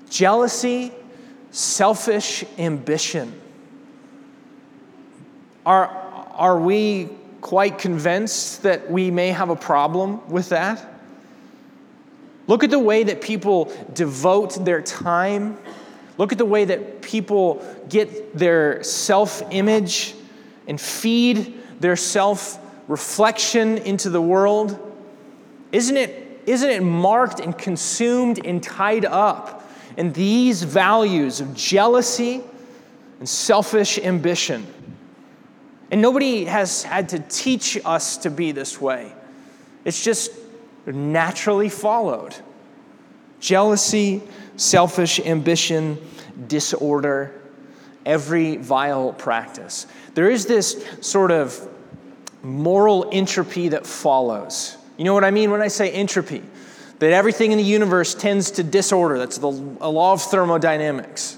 jealousy, 0.10 0.92
selfish 1.52 2.44
ambition. 2.58 3.40
Are, 5.66 5.88
are 6.34 6.60
we 6.60 7.10
quite 7.42 7.78
convinced 7.78 8.64
that 8.64 8.90
we 8.90 9.12
may 9.12 9.30
have 9.30 9.50
a 9.50 9.56
problem 9.56 10.28
with 10.30 10.50
that? 10.50 10.84
Look 12.48 12.64
at 12.64 12.72
the 12.72 12.80
way 12.80 13.04
that 13.04 13.22
people 13.22 13.72
devote 13.94 14.66
their 14.66 14.82
time 14.82 15.58
Look 16.20 16.34
at 16.34 16.38
the 16.38 16.46
way 16.46 16.66
that 16.66 17.02
people 17.02 17.66
get 17.88 18.38
their 18.38 18.84
self 18.84 19.42
image 19.52 20.14
and 20.68 20.80
feed 20.80 21.58
their 21.80 21.96
self 21.96 22.60
reflection 22.90 23.78
into 23.78 24.10
the 24.10 24.22
world. 24.22 24.89
Isn't 25.72 25.98
it, 25.98 26.42
isn't 26.46 26.70
it 26.70 26.84
marked 26.84 27.40
and 27.40 27.58
consumed 27.58 28.46
and 28.46 28.62
tied 28.62 29.06
up 29.06 29.70
in 29.98 30.14
these 30.14 30.64
values 30.64 31.42
of 31.42 31.54
jealousy 31.54 32.42
and 33.20 33.28
selfish 33.28 33.98
ambition? 34.00 34.66
And 35.92 36.02
nobody 36.02 36.46
has 36.46 36.84
had 36.84 37.10
to 37.10 37.20
teach 37.20 37.78
us 37.84 38.18
to 38.18 38.30
be 38.30 38.52
this 38.52 38.80
way, 38.80 39.14
it's 39.86 40.04
just 40.04 40.32
naturally 40.86 41.70
followed. 41.70 42.36
Jealousy, 43.40 44.22
selfish 44.58 45.20
ambition, 45.22 45.98
disorder, 46.48 47.34
every 48.06 48.58
vile 48.58 49.14
practice. 49.14 49.88
There 50.14 50.30
is 50.30 50.46
this 50.46 50.86
sort 51.00 51.32
of 51.32 51.68
moral 52.44 53.10
entropy 53.12 53.70
that 53.70 53.86
follows. 53.86 54.78
You 55.00 55.06
know 55.06 55.14
what 55.14 55.24
I 55.24 55.32
mean 55.32 55.50
when 55.50 55.62
I 55.62 55.70
say 55.70 55.90
entropy? 55.94 56.44
That 57.00 57.14
everything 57.14 57.54
in 57.54 57.58
the 57.58 57.64
universe 57.64 58.14
tends 58.14 58.52
to 58.52 58.64
disorder. 58.64 59.18
That's 59.18 59.38
the, 59.38 59.48
law 59.48 60.12
of 60.12 60.22
thermodynamics. 60.22 61.38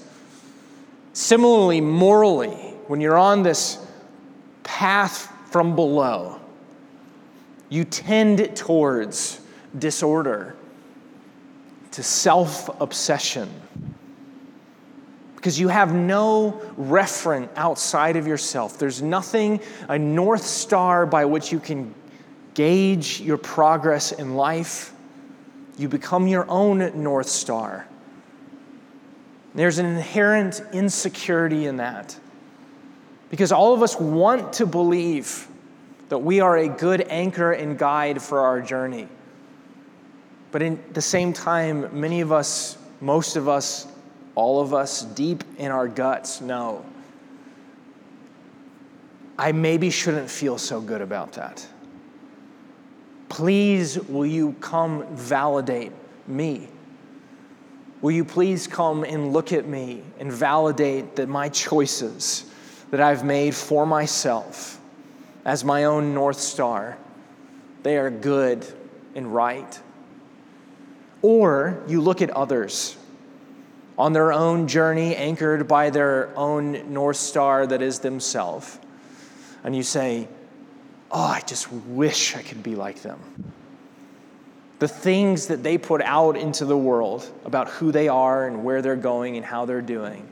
Similarly, 1.12 1.80
morally, 1.80 2.50
when 2.88 3.00
you're 3.00 3.16
on 3.16 3.44
this 3.44 3.78
path 4.64 5.32
from 5.52 5.76
below, 5.76 6.40
you 7.68 7.84
tend 7.84 8.56
towards 8.56 9.40
disorder, 9.78 10.56
to 11.92 12.02
self 12.02 12.68
obsession 12.80 13.48
because 15.36 15.58
you 15.58 15.68
have 15.68 15.94
no 15.94 16.60
referent 16.76 17.48
outside 17.54 18.16
of 18.16 18.26
yourself. 18.26 18.78
There's 18.78 19.02
nothing, 19.02 19.60
a 19.88 19.98
North 19.98 20.44
Star 20.44 21.06
by 21.06 21.24
which 21.24 21.52
you 21.52 21.60
can 21.60 21.94
gauge 22.54 23.20
your 23.20 23.38
progress 23.38 24.12
in 24.12 24.34
life. 24.34 24.92
You 25.78 25.88
become 25.88 26.26
your 26.26 26.48
own 26.48 27.02
North 27.02 27.28
Star. 27.28 27.86
There's 29.54 29.78
an 29.78 29.86
inherent 29.86 30.62
insecurity 30.72 31.66
in 31.66 31.76
that 31.78 32.18
because 33.30 33.52
all 33.52 33.74
of 33.74 33.82
us 33.82 33.98
want 33.98 34.54
to 34.54 34.66
believe 34.66 35.48
that 36.08 36.18
we 36.18 36.40
are 36.40 36.58
a 36.58 36.68
good 36.68 37.02
anchor 37.08 37.52
and 37.52 37.78
guide 37.78 38.20
for 38.20 38.40
our 38.40 38.60
journey. 38.60 39.08
But 40.50 40.62
at 40.62 40.92
the 40.92 41.00
same 41.00 41.32
time, 41.32 41.98
many 41.98 42.20
of 42.20 42.32
us, 42.32 42.76
most 43.00 43.36
of 43.36 43.48
us, 43.48 43.86
all 44.34 44.60
of 44.60 44.74
us 44.74 45.02
deep 45.02 45.44
in 45.58 45.70
our 45.70 45.88
guts 45.88 46.40
know 46.40 46.84
I 49.38 49.52
maybe 49.52 49.90
shouldn't 49.90 50.30
feel 50.30 50.58
so 50.58 50.80
good 50.80 51.00
about 51.00 51.32
that. 51.32 51.66
Please, 53.32 53.98
will 53.98 54.26
you 54.26 54.52
come 54.60 55.06
validate 55.16 55.92
me? 56.26 56.68
Will 58.02 58.10
you 58.10 58.26
please 58.26 58.66
come 58.66 59.04
and 59.04 59.32
look 59.32 59.54
at 59.54 59.66
me 59.66 60.02
and 60.18 60.30
validate 60.30 61.16
that 61.16 61.30
my 61.30 61.48
choices 61.48 62.44
that 62.90 63.00
I've 63.00 63.24
made 63.24 63.54
for 63.54 63.86
myself 63.86 64.78
as 65.46 65.64
my 65.64 65.84
own 65.84 66.12
North 66.12 66.38
Star, 66.38 66.98
they 67.82 67.96
are 67.96 68.10
good 68.10 68.66
and 69.14 69.34
right? 69.34 69.80
Or 71.22 71.82
you 71.88 72.02
look 72.02 72.20
at 72.20 72.28
others 72.28 72.98
on 73.96 74.12
their 74.12 74.30
own 74.30 74.68
journey, 74.68 75.16
anchored 75.16 75.66
by 75.66 75.88
their 75.88 76.36
own 76.36 76.92
North 76.92 77.16
Star 77.16 77.66
that 77.66 77.80
is 77.80 78.00
themselves. 78.00 78.78
And 79.64 79.74
you 79.74 79.82
say, 79.82 80.28
Oh, 81.12 81.20
I 81.20 81.40
just 81.40 81.70
wish 81.70 82.34
I 82.34 82.42
could 82.42 82.62
be 82.62 82.74
like 82.74 83.02
them. 83.02 83.20
The 84.78 84.88
things 84.88 85.48
that 85.48 85.62
they 85.62 85.76
put 85.76 86.00
out 86.00 86.36
into 86.36 86.64
the 86.64 86.76
world 86.76 87.30
about 87.44 87.68
who 87.68 87.92
they 87.92 88.08
are 88.08 88.48
and 88.48 88.64
where 88.64 88.80
they're 88.80 88.96
going 88.96 89.36
and 89.36 89.44
how 89.44 89.66
they're 89.66 89.82
doing, 89.82 90.26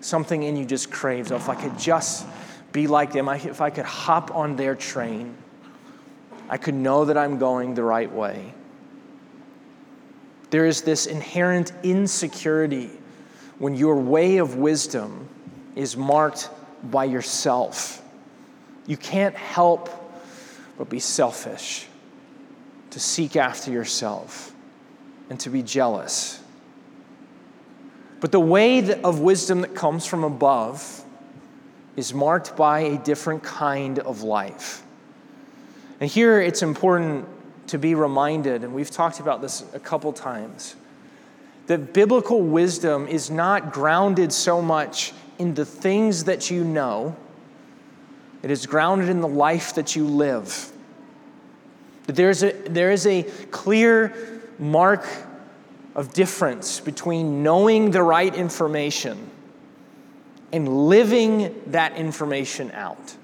something 0.00 0.42
in 0.42 0.56
you 0.56 0.66
just 0.66 0.90
craves. 0.90 1.32
Oh, 1.32 1.36
if 1.36 1.48
I 1.48 1.54
could 1.54 1.78
just 1.78 2.26
be 2.70 2.86
like 2.86 3.12
them, 3.12 3.28
if 3.28 3.60
I 3.62 3.70
could 3.70 3.86
hop 3.86 4.32
on 4.34 4.56
their 4.56 4.74
train, 4.74 5.34
I 6.50 6.58
could 6.58 6.74
know 6.74 7.06
that 7.06 7.16
I'm 7.16 7.38
going 7.38 7.74
the 7.74 7.82
right 7.82 8.12
way. 8.12 8.52
There 10.50 10.66
is 10.66 10.82
this 10.82 11.06
inherent 11.06 11.72
insecurity 11.82 12.90
when 13.58 13.74
your 13.74 13.96
way 13.96 14.36
of 14.36 14.56
wisdom 14.56 15.28
is 15.74 15.96
marked 15.96 16.50
by 16.84 17.06
yourself. 17.06 18.02
You 18.86 18.96
can't 18.96 19.34
help 19.34 20.05
but 20.78 20.88
be 20.88 21.00
selfish, 21.00 21.86
to 22.90 23.00
seek 23.00 23.36
after 23.36 23.70
yourself, 23.70 24.52
and 25.30 25.38
to 25.40 25.50
be 25.50 25.62
jealous. 25.62 26.40
But 28.20 28.32
the 28.32 28.40
way 28.40 29.00
of 29.02 29.20
wisdom 29.20 29.60
that 29.60 29.74
comes 29.74 30.06
from 30.06 30.24
above 30.24 31.04
is 31.96 32.12
marked 32.12 32.56
by 32.56 32.80
a 32.80 32.98
different 32.98 33.42
kind 33.42 33.98
of 33.98 34.22
life. 34.22 34.82
And 36.00 36.10
here 36.10 36.40
it's 36.40 36.62
important 36.62 37.26
to 37.68 37.78
be 37.78 37.94
reminded, 37.94 38.64
and 38.64 38.74
we've 38.74 38.90
talked 38.90 39.20
about 39.20 39.42
this 39.42 39.64
a 39.74 39.80
couple 39.80 40.12
times 40.12 40.76
that 41.66 41.92
biblical 41.92 42.42
wisdom 42.42 43.08
is 43.08 43.30
not 43.30 43.72
grounded 43.72 44.32
so 44.32 44.62
much 44.62 45.12
in 45.38 45.54
the 45.54 45.64
things 45.64 46.24
that 46.24 46.50
you 46.50 46.62
know, 46.62 47.16
it 48.46 48.52
is 48.52 48.64
grounded 48.64 49.08
in 49.08 49.20
the 49.20 49.26
life 49.26 49.74
that 49.74 49.96
you 49.96 50.06
live. 50.06 50.70
That 52.04 52.14
there's 52.14 52.44
a, 52.44 52.52
there 52.52 52.92
is 52.92 53.04
a 53.04 53.24
clear 53.50 54.40
mark 54.60 55.04
of 55.96 56.12
difference 56.12 56.78
between 56.78 57.42
knowing 57.42 57.90
the 57.90 58.04
right 58.04 58.32
information 58.32 59.28
and 60.52 60.86
living 60.86 61.60
that 61.72 61.96
information 61.96 62.70
out. 62.70 63.16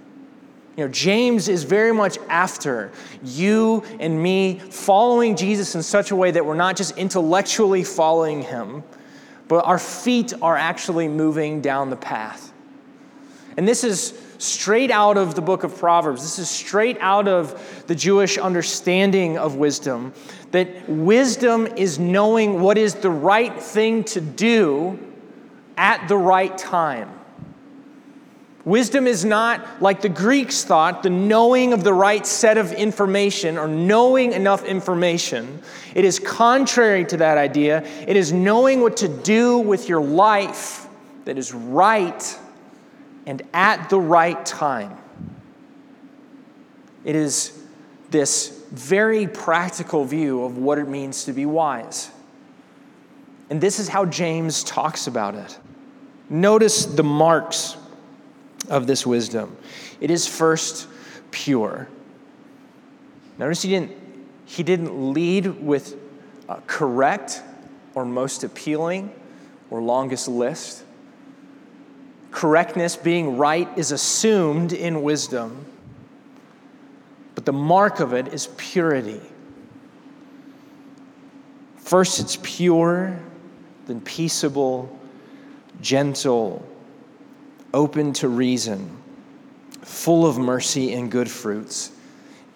You 0.77 0.87
know, 0.87 0.91
James 0.91 1.47
is 1.47 1.63
very 1.63 1.93
much 1.93 2.19
after 2.29 2.91
you 3.23 3.85
and 4.01 4.21
me 4.21 4.59
following 4.59 5.37
Jesus 5.37 5.77
in 5.77 5.85
such 5.85 6.11
a 6.11 6.17
way 6.17 6.33
that 6.33 6.45
we're 6.45 6.57
not 6.57 6.77
just 6.77 6.99
intellectually 6.99 7.85
following 7.85 8.43
him, 8.43 8.83
but 9.47 9.65
our 9.67 9.79
feet 9.79 10.33
are 10.43 10.57
actually 10.57 11.07
moving 11.07 11.61
down 11.61 11.91
the 11.91 11.97
path. 11.97 12.53
And 13.57 13.69
this 13.69 13.85
is 13.85 14.21
straight 14.43 14.91
out 14.91 15.17
of 15.17 15.35
the 15.35 15.41
book 15.41 15.65
of 15.65 15.79
Proverbs. 15.79 16.23
This 16.23 16.39
is 16.39 16.51
straight 16.51 16.99
out 17.01 17.29
of 17.29 17.85
the 17.87 17.95
Jewish 17.95 18.39
understanding 18.39 19.39
of 19.39 19.57
wisdom 19.57 20.13
that 20.51 20.89
wisdom 20.89 21.67
is 21.67 21.99
knowing 21.99 22.61
what 22.61 22.77
is 22.77 22.95
the 22.95 23.11
right 23.11 23.61
thing 23.61 24.05
to 24.05 24.21
do 24.21 24.99
at 25.77 26.07
the 26.09 26.17
right 26.17 26.57
time. 26.59 27.11
Wisdom 28.65 29.09
is 29.09 29.25
not 29.25 29.83
like 29.83 30.03
the 30.03 30.09
Greeks 30.09 30.63
thought, 30.63 31.03
the 31.03 31.11
knowing 31.11 31.73
of 31.73 31.83
the 31.83 31.93
right 31.93 32.25
set 32.25 32.59
of 32.59 32.73
information 32.73 33.59
or 33.59 33.67
knowing 33.67 34.33
enough 34.33 34.65
information. 34.65 35.61
It 35.97 36.05
is 36.05 36.21
contrary 36.21 37.05
to 37.07 37.17
that 37.17 37.39
idea. 37.39 37.83
It 38.07 38.17
is 38.17 38.33
knowing 38.33 38.81
what 38.81 38.99
to 38.99 39.09
do 39.09 39.59
with 39.59 39.89
your 39.89 40.01
life 40.01 40.87
that 41.25 41.39
is 41.39 41.53
right 41.53 42.39
and 43.27 43.43
at 43.53 43.91
the 43.91 44.01
right 44.01 44.45
time. 44.45 44.99
It 47.05 47.17
is 47.17 47.59
this 48.11 48.65
very 48.71 49.27
practical 49.27 50.05
view 50.05 50.45
of 50.45 50.59
what 50.59 50.79
it 50.79 50.89
means 50.89 51.25
to 51.25 51.33
be 51.33 51.47
wise. 51.47 52.11
And 53.51 53.61
this 53.61 53.79
is 53.79 53.89
how 53.89 54.07
James 54.07 54.65
talks 54.65 55.07
about 55.07 55.35
it. 55.35 55.59
Notice 56.31 56.87
the 56.87 57.03
marks 57.03 57.77
of 58.69 58.87
this 58.87 59.07
wisdom. 59.07 59.57
It 60.01 60.11
is 60.11 60.27
first 60.27 60.89
pure. 61.31 61.89
Notice 63.39 63.63
he 63.63 63.71
didn't, 63.71 63.93
he 64.47 64.63
didn't 64.63 65.13
lead 65.13 65.47
with 65.47 65.97
correct 66.67 67.43
or 67.95 68.05
most 68.05 68.45
appealing 68.45 69.13
or 69.71 69.83
longest 69.83 70.29
list. 70.29 70.85
Correctness, 72.33 72.97
being 72.97 73.37
right, 73.37 73.69
is 73.79 73.93
assumed 73.93 74.73
in 74.73 75.03
wisdom, 75.03 75.65
but 77.35 77.45
the 77.45 77.53
mark 77.53 78.01
of 78.01 78.13
it 78.13 78.29
is 78.29 78.49
purity. 78.57 79.21
First, 81.77 82.19
it's 82.21 82.39
pure, 82.43 83.21
then 83.87 84.01
peaceable, 84.01 84.99
gentle, 85.81 86.67
open 87.75 88.13
to 88.15 88.29
reason, 88.29 88.97
full 89.83 90.27
of 90.27 90.39
mercy 90.39 90.95
and 90.95 91.11
good 91.11 91.31
fruits, 91.31 91.93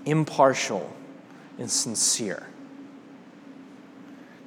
impartial 0.06 0.90
and 1.58 1.70
sincere. 1.70 2.46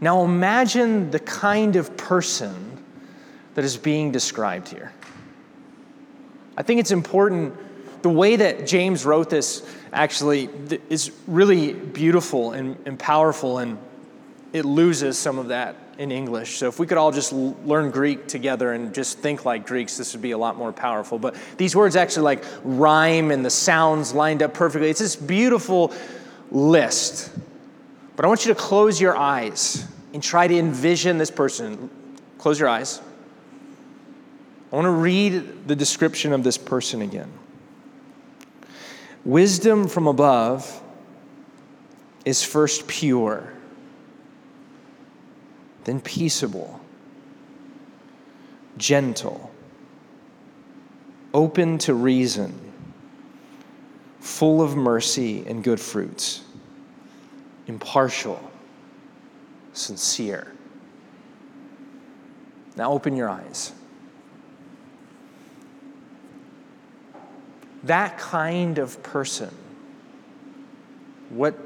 Now 0.01 0.23
imagine 0.23 1.11
the 1.11 1.19
kind 1.19 1.75
of 1.75 1.95
person 1.97 2.83
that 3.55 3.65
is 3.65 3.77
being 3.77 4.11
described 4.11 4.69
here. 4.69 4.91
I 6.59 6.63
think 6.63 6.81
it's 6.81 6.91
important. 6.91 7.55
The 8.03 8.09
way 8.09 8.35
that 8.35 8.67
James 8.67 9.05
wrote 9.05 9.29
this 9.29 9.65
actually 9.93 10.49
is 10.89 11.11
really 11.25 11.73
beautiful 11.73 12.51
and, 12.51 12.77
and 12.85 12.99
powerful, 12.99 13.57
and 13.59 13.77
it 14.53 14.65
loses 14.65 15.17
some 15.17 15.39
of 15.39 15.47
that 15.47 15.75
in 15.97 16.11
English. 16.11 16.57
So 16.57 16.67
if 16.67 16.79
we 16.79 16.85
could 16.85 16.97
all 16.97 17.11
just 17.11 17.33
learn 17.33 17.91
Greek 17.91 18.27
together 18.27 18.73
and 18.73 18.93
just 18.93 19.19
think 19.19 19.45
like 19.45 19.65
Greeks, 19.65 19.97
this 19.97 20.13
would 20.13 20.21
be 20.21 20.31
a 20.31 20.37
lot 20.37 20.57
more 20.57 20.71
powerful. 20.71 21.17
But 21.17 21.35
these 21.57 21.75
words 21.75 21.95
actually 21.95 22.23
like 22.23 22.45
rhyme 22.63 23.31
and 23.31 23.43
the 23.43 23.49
sounds 23.49 24.13
lined 24.13 24.43
up 24.43 24.53
perfectly. 24.53 24.89
It's 24.89 24.99
this 24.99 25.15
beautiful 25.15 25.93
list. 26.51 27.31
But 28.15 28.25
I 28.25 28.27
want 28.27 28.45
you 28.45 28.53
to 28.53 28.59
close 28.59 28.99
your 28.99 29.15
eyes 29.15 29.85
and 30.13 30.21
try 30.21 30.47
to 30.47 30.57
envision 30.57 31.17
this 31.17 31.31
person. 31.31 31.89
Close 32.37 32.59
your 32.59 32.69
eyes. 32.69 33.01
I 34.71 34.75
want 34.75 34.85
to 34.85 34.91
read 34.91 35.67
the 35.67 35.75
description 35.75 36.33
of 36.33 36.43
this 36.43 36.57
person 36.57 37.01
again. 37.01 37.31
Wisdom 39.25 39.87
from 39.87 40.07
above 40.07 40.81
is 42.25 42.43
first 42.43 42.87
pure 42.87 43.53
then 45.89 45.99
peaceable, 46.01 46.79
gentle, 48.77 49.51
open 51.33 51.79
to 51.79 51.95
reason, 51.95 52.53
full 54.19 54.61
of 54.61 54.75
mercy 54.75 55.43
and 55.47 55.63
good 55.63 55.79
fruits, 55.79 56.43
impartial, 57.65 58.51
sincere. 59.73 60.53
Now 62.75 62.91
open 62.91 63.15
your 63.15 63.29
eyes. 63.29 63.71
That 67.83 68.17
kind 68.17 68.77
of 68.77 69.01
person, 69.03 69.53
what 71.29 71.57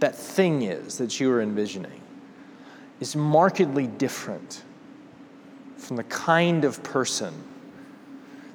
that 0.00 0.14
thing 0.14 0.62
is 0.62 0.98
that 0.98 1.18
you 1.18 1.30
are 1.32 1.40
envisioning, 1.40 2.00
is 3.00 3.16
markedly 3.16 3.86
different 3.86 4.62
from 5.76 5.96
the 5.96 6.04
kind 6.04 6.64
of 6.64 6.82
person 6.82 7.34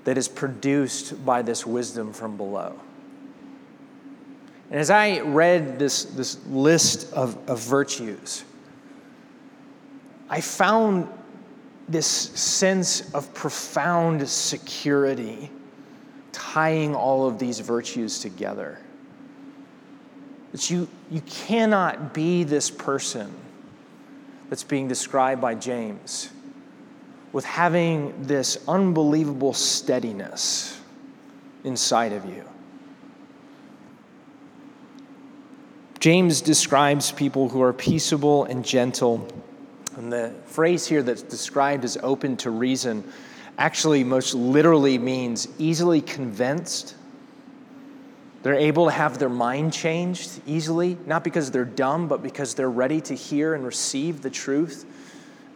that 0.06 0.18
is 0.18 0.28
produced 0.28 1.24
by 1.26 1.42
this 1.42 1.66
wisdom 1.66 2.14
from 2.14 2.38
below. 2.38 2.80
And 4.72 4.80
as 4.80 4.90
I 4.90 5.20
read 5.22 5.80
this, 5.80 6.06
this 6.06 6.38
list 6.48 7.12
of, 7.14 7.38
of 7.50 7.60
virtues, 7.60 8.44
I 10.30 10.42
found 10.42 11.08
this 11.88 12.06
sense 12.08 13.12
of 13.14 13.34
profound 13.34 14.28
security 14.30 15.50
tying 16.40 16.96
all 16.96 17.28
of 17.28 17.38
these 17.38 17.60
virtues 17.60 18.20
together. 18.20 18.80
That 20.54 20.70
you, 20.70 20.88
you 21.12 21.22
cannot 21.22 22.14
be 22.14 22.44
this 22.44 22.72
person 22.72 23.32
that's 24.50 24.64
being 24.64 24.88
described 24.88 25.42
by 25.42 25.54
James 25.54 26.30
with 27.34 27.46
having 27.46 28.24
this 28.24 28.58
unbelievable 28.68 29.54
steadiness 29.54 30.80
inside 31.64 32.14
of 32.14 32.26
you. 32.26 32.44
James 36.00 36.42
describes 36.42 37.12
people 37.12 37.50
who 37.50 37.62
are 37.62 37.74
peaceable 37.74 38.46
and 38.46 38.66
gentle. 38.66 39.28
And 39.98 40.12
the 40.12 40.34
phrase 40.46 40.88
here 40.88 41.04
that's 41.04 41.22
described 41.22 41.84
as 41.84 41.98
open 42.02 42.38
to 42.38 42.50
reason 42.50 43.04
actually 43.60 44.06
most 44.06 44.34
literally 44.34 44.98
means 44.98 45.48
easily 45.60 46.02
convinced 46.02 46.96
they're 48.42 48.54
able 48.54 48.86
to 48.86 48.92
have 48.92 49.20
their 49.20 49.30
mind 49.30 49.74
changed 49.74 50.42
easily, 50.48 50.98
not 51.06 51.26
because 51.26 51.52
they're 51.52 51.66
dumb, 51.66 52.08
but 52.08 52.24
because 52.24 52.56
they're 52.56 52.72
ready 52.72 53.02
to 53.02 53.14
hear 53.14 53.54
and 53.54 53.66
receive 53.66 54.22
the 54.22 54.30
truth. 54.30 54.86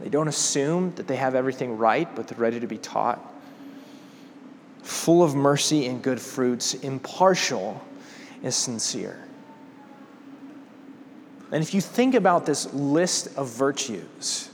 They 0.01 0.09
don't 0.09 0.27
assume 0.27 0.93
that 0.95 1.07
they 1.07 1.15
have 1.15 1.33
everything 1.33 1.77
right, 1.77 2.13
but 2.13 2.27
they're 2.27 2.37
ready 2.37 2.59
to 2.59 2.67
be 2.67 2.77
taught. 2.77 3.21
Full 4.81 5.23
of 5.23 5.33
mercy 5.33 5.87
and 5.87 6.01
good 6.01 6.19
fruits, 6.19 6.73
impartial 6.73 7.81
and 8.43 8.53
sincere. 8.53 9.17
And 11.53 11.63
if 11.63 11.73
you 11.73 11.79
think 11.79 12.15
about 12.15 12.45
this 12.45 12.73
list 12.73 13.37
of 13.37 13.47
virtues, 13.47 14.49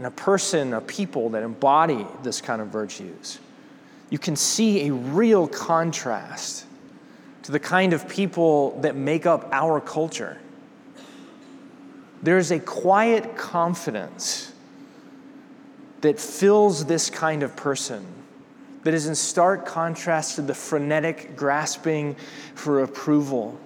and 0.00 0.06
a 0.06 0.10
person, 0.10 0.72
a 0.72 0.80
people 0.80 1.28
that 1.28 1.42
embody 1.42 2.06
this 2.22 2.40
kind 2.40 2.62
of 2.62 2.68
virtues, 2.68 3.38
you 4.08 4.18
can 4.18 4.34
see 4.34 4.88
a 4.88 4.94
real 4.94 5.46
contrast 5.46 6.64
to 7.42 7.52
the 7.52 7.60
kind 7.60 7.92
of 7.92 8.08
people 8.08 8.80
that 8.80 8.96
make 8.96 9.26
up 9.26 9.46
our 9.52 9.78
culture. 9.78 10.38
There's 12.22 12.50
a 12.50 12.58
quiet 12.58 13.36
confidence 13.36 14.54
that 16.00 16.18
fills 16.18 16.86
this 16.86 17.10
kind 17.10 17.42
of 17.42 17.54
person 17.54 18.06
that 18.84 18.94
is 18.94 19.06
in 19.06 19.14
stark 19.14 19.66
contrast 19.66 20.36
to 20.36 20.40
the 20.40 20.54
frenetic 20.54 21.36
grasping 21.36 22.16
for 22.54 22.84
approval, 22.84 23.60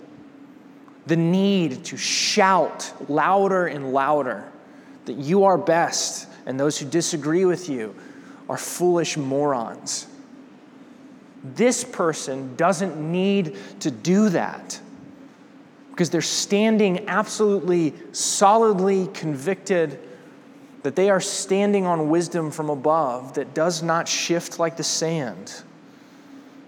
the 1.07 1.15
need 1.15 1.85
to 1.85 1.97
shout 1.97 2.93
louder 3.09 3.69
and 3.69 3.93
louder 3.93 4.51
that 5.07 5.17
you 5.17 5.45
are 5.45 5.59
best 5.59 6.29
and 6.47 6.59
those 6.59 6.79
who 6.79 6.87
disagree 6.87 7.45
with 7.45 7.69
you 7.69 7.95
are 8.49 8.59
foolish 8.59 9.17
morons. 9.17 10.07
This 11.43 11.85
person 11.85 12.57
doesn't 12.57 12.97
need 12.97 13.57
to 13.81 13.91
do 13.91 14.31
that 14.31 14.81
because 15.91 16.11
they're 16.11 16.23
standing 16.23 17.09
absolutely 17.09 17.95
solidly 18.13 19.09
convicted 19.15 19.99
that 20.83 20.97
they 20.97 21.09
are 21.09 21.21
standing 21.21 21.87
on 21.87 22.11
wisdom 22.11 22.51
from 22.51 22.69
above 22.69 23.35
that 23.35 23.55
does 23.55 23.83
not 23.83 24.09
shift 24.09 24.59
like 24.59 24.77
the 24.77 24.85
sand. 24.85 25.63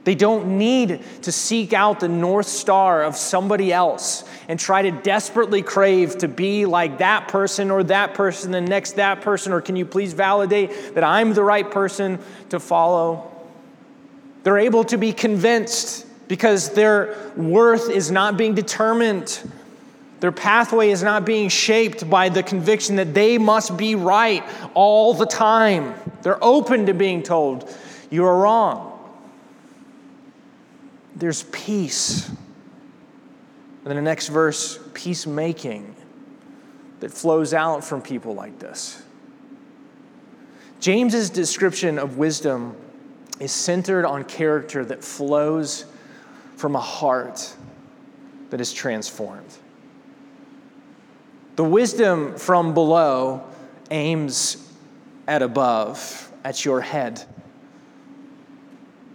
They 0.07 0.15
don't 0.15 0.57
need 0.57 1.01
to 1.23 1.33
seek 1.33 1.73
out 1.73 1.99
the 1.99 2.07
North 2.07 2.47
Star 2.47 3.03
of 3.03 3.17
somebody 3.17 3.73
else 3.73 4.23
and 4.47 4.57
try 4.57 4.83
to 4.83 4.93
desperately 4.93 5.63
crave 5.63 6.17
to 6.19 6.29
be 6.29 6.65
like 6.65 6.99
that 6.99 7.27
person 7.27 7.73
or 7.73 7.83
that 7.83 8.15
person, 8.15 8.53
the 8.53 8.61
next 8.61 8.93
that 8.93 9.21
person, 9.21 9.53
or 9.53 9.61
can 9.61 9.75
you 9.75 9.85
please 9.85 10.13
validate 10.13 10.95
that 10.95 11.03
I'm 11.03 11.35
the 11.35 11.43
right 11.43 11.69
person 11.69 12.21
to 12.51 12.61
follow? 12.61 13.33
They're 14.45 14.59
able 14.59 14.85
to 14.85 14.97
be 14.97 15.13
convinced 15.13 16.07
because 16.29 16.71
their 16.71 17.33
worth 17.35 17.91
is 17.91 18.13
not 18.13 18.37
being 18.37 18.55
determined. 18.55 19.41
Their 20.21 20.31
pathway 20.31 20.91
is 20.91 21.03
not 21.03 21.25
being 21.25 21.49
shaped 21.49 22.09
by 22.09 22.29
the 22.29 22.45
conviction 22.45 22.95
that 22.95 23.13
they 23.13 23.39
must 23.39 23.77
be 23.77 23.97
right 23.97 24.45
all 24.73 25.15
the 25.15 25.27
time. 25.27 25.97
They're 26.23 26.43
open 26.45 26.87
to 26.87 26.95
being 26.95 27.25
told, 27.25 27.77
you 28.09 28.25
are 28.25 28.39
wrong. 28.39 28.96
There's 31.17 31.43
peace. 31.45 32.29
And 32.29 32.37
then 33.85 33.97
the 33.97 34.03
next 34.03 34.29
verse, 34.29 34.79
peacemaking 34.95 35.97
that 37.01 37.11
flows 37.11 37.55
out 37.55 37.83
from 37.83 38.03
people 38.03 38.35
like 38.35 38.59
this. 38.59 39.03
James's 40.81 41.31
description 41.31 41.99
of 41.99 42.19
wisdom 42.19 42.77
is 43.41 43.51
centered 43.53 44.05
on 44.05 44.25
character 44.25 44.85
that 44.85 45.03
flows 45.03 45.87
from 46.57 46.77
a 46.77 46.81
heart 46.81 47.55
that 48.51 48.61
is 48.61 48.73
transformed. 48.73 49.57
The 51.57 51.65
wisdom 51.65 52.37
from 52.37 52.75
below 52.75 53.45
aims 53.91 54.71
at 55.27 55.43
above, 55.43 56.31
at 56.45 56.65
your 56.65 56.81
head. 56.81 57.25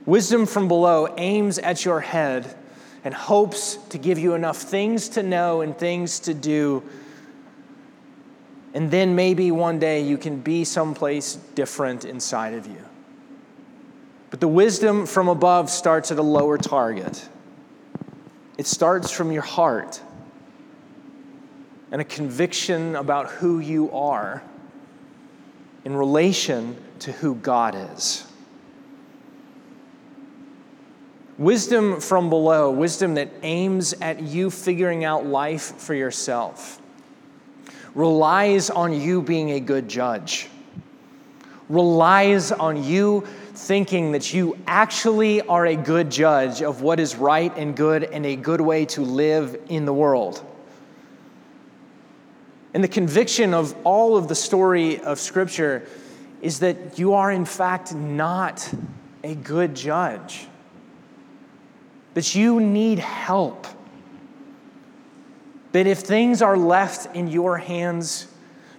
Wisdom 0.06 0.46
from 0.46 0.68
below 0.68 1.14
aims 1.18 1.60
at 1.60 1.86
your 1.86 2.00
head 2.00 2.56
and 3.04 3.14
hopes 3.14 3.78
to 3.90 3.98
give 3.98 4.18
you 4.18 4.34
enough 4.34 4.58
things 4.58 5.10
to 5.10 5.24
know 5.24 5.62
and 5.62 5.78
things 5.78 6.20
to 6.22 6.34
do. 6.34 6.84
And 8.74 8.90
then 8.90 9.16
maybe 9.16 9.52
one 9.52 9.80
day 9.80 10.02
you 10.02 10.18
can 10.18 10.40
be 10.40 10.64
someplace 10.64 11.36
different 11.56 12.06
inside 12.06 12.54
of 12.54 12.68
you. 12.68 12.84
But 14.30 14.40
the 14.40 14.48
wisdom 14.48 15.06
from 15.06 15.28
above 15.28 15.70
starts 15.70 16.12
at 16.12 16.18
a 16.18 16.24
lower 16.24 16.58
target. 16.58 17.28
It 18.58 18.66
starts 18.66 19.12
from 19.12 19.32
your 19.32 19.42
heart 19.42 20.02
and 21.92 22.00
a 22.00 22.06
conviction 22.06 22.96
about 22.96 23.30
who 23.30 23.60
you 23.60 23.92
are 23.92 24.42
in 25.84 25.96
relation 25.96 26.78
to 27.00 27.12
who 27.12 27.36
God 27.36 27.76
is. 27.94 28.26
Wisdom 31.42 32.00
from 32.00 32.30
below, 32.30 32.70
wisdom 32.70 33.16
that 33.16 33.32
aims 33.42 33.94
at 33.94 34.22
you 34.22 34.52
figuring 34.52 35.04
out 35.04 35.26
life 35.26 35.76
for 35.78 35.96
yourself, 35.96 36.80
relies 37.96 38.70
on 38.70 38.94
you 38.94 39.24
being 39.24 39.50
a 39.50 39.60
good 39.60 39.90
judge, 39.90 40.50
relies 41.68 42.52
on 42.52 42.84
you 42.84 43.22
thinking 43.56 44.12
that 44.12 44.32
you 44.36 44.56
actually 44.68 45.42
are 45.42 45.66
a 45.66 45.76
good 45.76 46.12
judge 46.12 46.62
of 46.62 46.84
what 46.84 47.00
is 47.00 47.16
right 47.16 47.52
and 47.58 47.76
good 47.76 48.04
and 48.04 48.24
a 48.24 48.36
good 48.36 48.62
way 48.62 48.86
to 48.86 49.02
live 49.02 49.60
in 49.68 49.86
the 49.86 49.94
world. 49.94 50.46
And 52.76 52.84
the 52.84 52.88
conviction 52.88 53.56
of 53.56 53.76
all 53.84 54.16
of 54.16 54.28
the 54.28 54.36
story 54.36 55.00
of 55.00 55.20
Scripture 55.20 55.88
is 56.44 56.60
that 56.60 57.00
you 57.00 57.16
are, 57.16 57.32
in 57.32 57.46
fact, 57.46 57.96
not 57.96 58.72
a 59.24 59.34
good 59.34 59.74
judge, 59.76 60.46
that 62.13 62.36
you 62.36 62.60
need 62.60 63.00
help. 63.00 63.67
That 65.71 65.88
if 65.88 66.00
things 66.00 66.41
are 66.41 66.58
left 66.58 67.15
in 67.15 67.28
your 67.28 67.58
hands 67.58 68.28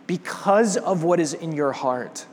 because 0.07 0.77
of 0.77 1.05
what 1.05 1.21
is 1.21 1.33
in 1.33 1.53
your 1.53 1.73
heart, 1.73 2.27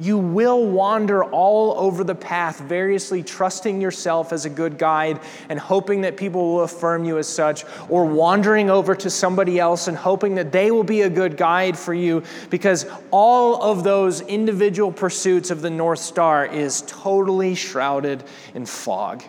you 0.00 0.16
will 0.16 0.64
wander 0.64 1.24
all 1.24 1.74
over 1.76 2.04
the 2.04 2.14
path, 2.14 2.60
variously 2.60 3.20
trusting 3.22 3.80
yourself 3.80 4.32
as 4.32 4.44
a 4.44 4.50
good 4.50 4.78
guide 4.78 5.20
and 5.48 5.58
hoping 5.58 6.02
that 6.02 6.16
people 6.16 6.54
will 6.54 6.62
affirm 6.62 7.04
you 7.04 7.18
as 7.18 7.26
such, 7.26 7.64
or 7.88 8.04
wandering 8.04 8.70
over 8.70 8.94
to 8.94 9.10
somebody 9.10 9.58
else 9.58 9.88
and 9.88 9.96
hoping 9.96 10.36
that 10.36 10.52
they 10.52 10.70
will 10.70 10.84
be 10.84 11.02
a 11.02 11.10
good 11.10 11.36
guide 11.36 11.76
for 11.76 11.94
you, 11.94 12.22
because 12.48 12.86
all 13.10 13.60
of 13.60 13.82
those 13.82 14.20
individual 14.20 14.92
pursuits 14.92 15.50
of 15.50 15.62
the 15.62 15.70
North 15.70 15.98
Star 15.98 16.46
is 16.46 16.82
totally 16.86 17.56
shrouded 17.56 18.22
in 18.54 18.66
fog. 18.66 19.24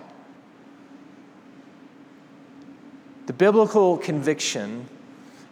The 3.30 3.34
biblical 3.34 3.96
conviction 3.96 4.90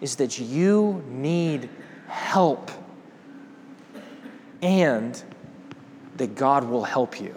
is 0.02 0.16
that 0.16 0.40
you 0.40 1.04
need 1.10 1.70
help 2.08 2.72
and 4.64 5.22
that 6.16 6.34
God 6.34 6.64
will 6.64 6.86
help 6.86 7.22
you. 7.22 7.36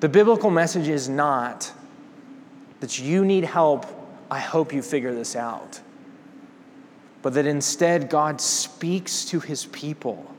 The 0.00 0.08
biblical 0.08 0.48
message 0.48 0.88
is 0.88 1.10
not 1.10 1.70
that 2.80 2.98
you 2.98 3.26
need 3.26 3.44
help, 3.44 3.84
I 4.30 4.38
hope 4.38 4.72
you 4.72 4.80
figure 4.80 5.14
this 5.14 5.36
out, 5.36 5.78
but 7.20 7.34
that 7.34 7.44
instead 7.44 8.08
God 8.08 8.40
speaks 8.40 9.26
to 9.26 9.38
his 9.38 9.66
people 9.66 10.34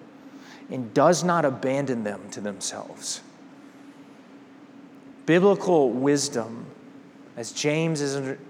and 0.71 0.91
does 0.91 1.23
not 1.23 1.45
abandon 1.45 2.04
them 2.04 2.32
to 2.32 2.41
themselves. 2.41 3.21
Biblical 5.28 5.91
wisdom, 5.91 6.65
as 7.38 7.52
James 7.52 8.02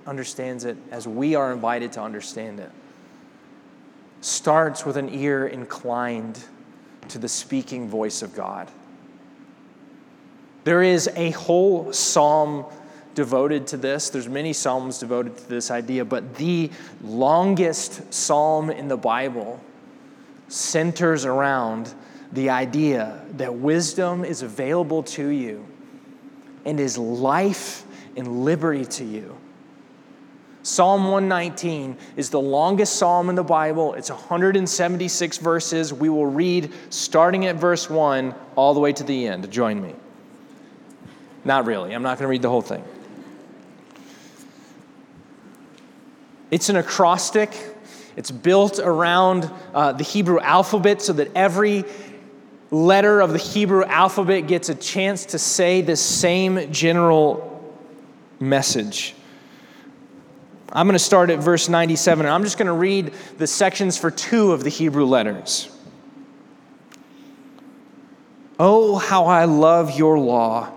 understands 0.06 0.64
it, 0.64 0.78
as 0.92 1.08
we 1.08 1.36
are 1.36 1.52
invited 1.52 1.92
to 1.92 2.02
understand 2.02 2.62
it, 2.62 2.72
starts 4.22 4.86
with 4.86 4.96
an 4.96 5.14
ear 5.14 5.48
inclined 5.48 6.42
to 7.10 7.20
the 7.20 7.28
speaking 7.28 7.90
voice 7.90 8.22
of 8.22 8.34
God. 8.34 8.72
There 10.64 10.82
is 10.82 11.10
a 11.16 11.32
whole 11.32 11.92
psalm 11.92 12.66
devoted 13.14 13.68
to 13.68 13.78
this. 13.78 14.10
There's 14.10 14.30
many 14.30 14.54
psalms 14.54 15.00
devoted 15.00 15.38
to 15.38 15.50
this 15.50 15.70
idea, 15.70 16.06
but 16.06 16.36
the 16.36 16.72
longest 17.02 18.14
psalm 18.14 18.70
in 18.70 18.88
the 18.88 18.98
Bible 18.98 19.60
centers 20.48 21.26
around 21.26 21.94
the 22.32 22.50
idea 22.50 23.22
that 23.34 23.54
wisdom 23.54 24.24
is 24.24 24.44
available 24.44 25.04
to 25.04 25.28
you 25.28 25.66
and 26.66 26.80
is 26.80 26.98
life 26.98 27.87
and 28.18 28.44
liberty 28.44 28.84
to 28.84 29.06
you. 29.06 29.38
Psalm 30.64 31.06
119 31.06 31.96
is 32.18 32.30
the 32.30 32.42
longest 32.42 32.98
psalm 32.98 33.30
in 33.30 33.36
the 33.36 33.44
Bible. 33.44 33.94
It's 33.94 34.10
176 34.10 35.38
verses. 35.38 35.94
We 35.94 36.10
will 36.10 36.26
read 36.26 36.74
starting 36.90 37.46
at 37.46 37.56
verse 37.56 37.90
1 37.90 38.36
all 38.58 38.74
the 38.74 38.82
way 38.82 38.92
to 38.92 39.04
the 39.04 39.28
end. 39.28 39.50
Join 39.50 39.82
me. 39.82 39.96
Not 41.46 41.66
really. 41.66 41.94
I'm 41.94 42.04
not 42.04 42.18
going 42.18 42.26
to 42.26 42.30
read 42.30 42.42
the 42.42 42.50
whole 42.50 42.62
thing. 42.62 42.84
It's 46.52 46.68
an 46.68 46.76
acrostic. 46.76 47.56
It's 48.18 48.32
built 48.32 48.80
around 48.80 49.50
uh, 49.74 49.94
the 49.94 50.04
Hebrew 50.04 50.40
alphabet 50.42 51.02
so 51.02 51.14
that 51.14 51.32
every 51.34 51.86
letter 52.72 53.22
of 53.22 53.32
the 53.32 53.38
Hebrew 53.38 53.86
alphabet 53.86 54.48
gets 54.48 54.68
a 54.68 54.76
chance 54.76 55.28
to 55.28 55.40
say 55.40 55.82
the 55.82 55.96
same 55.96 56.74
general 56.74 57.57
message. 58.40 59.16
I'm 60.72 60.86
going 60.86 60.94
to 60.94 61.00
start 61.00 61.30
at 61.30 61.40
verse 61.40 61.70
97, 61.70 62.26
and 62.26 62.34
I'm 62.34 62.44
just 62.44 62.58
going 62.58 62.68
to 62.68 62.74
read 62.74 63.14
the 63.38 63.48
sections 63.48 63.98
for 63.98 64.12
two 64.12 64.52
of 64.52 64.64
the 64.64 64.70
Hebrew 64.70 65.06
letters. 65.06 65.70
Oh, 68.60 68.98
how 68.98 69.26
I 69.26 69.46
love 69.46 69.98
your 69.98 70.20
law. 70.20 70.72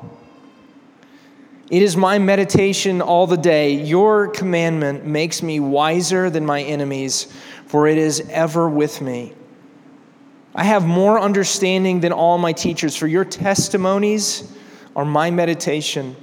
It 1.71 1.83
is 1.83 1.97
my 1.97 2.19
meditation 2.19 3.01
all 3.01 3.27
the 3.27 3.37
day. 3.37 3.73
Your 3.75 4.29
commandment 4.29 5.07
makes 5.07 5.43
me 5.43 5.61
wiser 5.61 6.29
than 6.29 6.45
my 6.45 6.63
enemies, 6.63 7.33
for 7.67 7.87
it 7.87 7.97
is 7.97 8.21
ever 8.31 8.69
with 8.69 9.01
me. 9.01 9.35
I 10.55 10.65
have 10.65 10.85
more 10.85 11.21
understanding 11.21 12.01
than 12.01 12.13
all 12.13 12.39
my 12.39 12.53
teachers, 12.53 12.97
for 12.97 13.07
your 13.07 13.25
testimonies 13.25 14.53
are 14.97 15.05
my 15.05 15.31
meditation. 15.31 16.17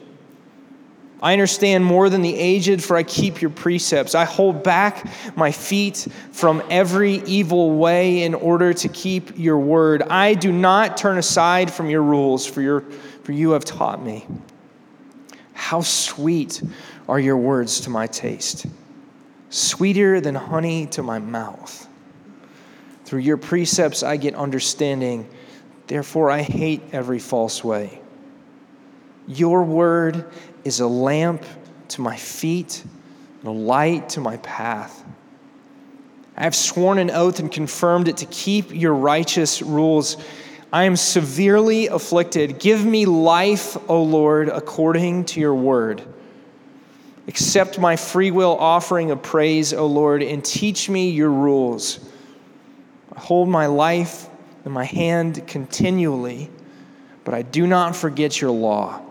I 1.22 1.34
understand 1.34 1.84
more 1.84 2.10
than 2.10 2.22
the 2.22 2.36
aged, 2.36 2.84
for 2.84 2.96
I 2.96 3.02
keep 3.04 3.42
your 3.42 3.50
precepts. 3.50 4.14
I 4.14 4.26
hold 4.26 4.62
back 4.62 5.10
my 5.36 5.52
feet 5.52 6.08
from 6.32 6.62
every 6.70 7.16
evil 7.24 7.76
way 7.76 8.22
in 8.22 8.36
order 8.36 8.72
to 8.74 8.88
keep 8.88 9.38
your 9.38 9.58
word. 9.58 10.04
I 10.04 10.36
do 10.36 10.52
not 10.52 10.96
turn 10.96 11.18
aside 11.18 11.74
from 11.74 11.90
your 11.90 12.04
rules, 12.04 12.46
for, 12.46 12.62
your, 12.62 12.82
for 13.24 13.32
you 13.32 13.52
have 13.52 13.66
taught 13.66 14.04
me. 14.04 14.28
How 15.54 15.82
sweet 15.82 16.62
are 17.10 17.20
your 17.20 17.38
words 17.38 17.82
to 17.82 17.90
my 17.90 18.06
taste, 18.06 18.68
sweeter 19.50 20.22
than 20.22 20.36
honey 20.36 20.86
to 20.88 21.02
my 21.02 21.18
mouth. 21.18 21.88
Through 23.06 23.22
your 23.22 23.38
precepts 23.38 24.04
I 24.04 24.18
get 24.18 24.36
understanding, 24.36 25.28
therefore 25.88 26.30
I 26.30 26.44
hate 26.44 26.84
every 26.92 27.20
false 27.20 27.64
way. 27.64 28.02
Your 29.28 29.64
word 29.64 30.32
is 30.68 30.82
a 30.82 30.88
lamp 30.88 31.44
to 31.88 32.02
my 32.02 32.18
feet 32.18 32.84
and 33.40 33.48
a 33.48 33.52
light 33.52 34.10
to 34.10 34.20
my 34.20 34.36
path. 34.38 35.04
I 36.36 36.44
have 36.44 36.56
sworn 36.56 37.00
an 37.00 37.10
oath 37.10 37.40
and 37.40 37.50
confirmed 37.50 38.10
it 38.10 38.18
to 38.18 38.26
keep 38.26 38.76
your 38.76 38.94
righteous 38.94 39.62
rules. 39.62 40.18
I 40.72 40.84
am 40.84 40.98
severely 40.98 41.88
afflicted. 41.88 42.60
Give 42.60 42.86
me 42.86 43.06
life, 43.06 43.78
O 43.90 44.04
Lord, 44.04 44.50
according 44.50 45.26
to 45.26 45.40
your 45.40 45.56
word. 45.56 46.04
Accept 47.30 47.80
my 47.80 47.96
free 47.96 48.32
will 48.32 48.58
offering 48.58 49.10
of 49.12 49.24
praise, 49.24 49.74
O 49.74 49.86
Lord, 49.86 50.22
and 50.22 50.44
teach 50.44 50.90
me 50.90 51.10
your 51.10 51.32
rules. 51.32 52.00
I 53.16 53.20
hold 53.20 53.48
my 53.48 53.68
life 53.68 54.30
in 54.66 54.74
my 54.74 54.86
hand 54.86 55.48
continually, 55.48 56.52
but 57.24 57.34
I 57.34 57.42
do 57.42 57.66
not 57.66 57.96
forget 57.96 58.40
your 58.42 58.52
law. 58.52 59.02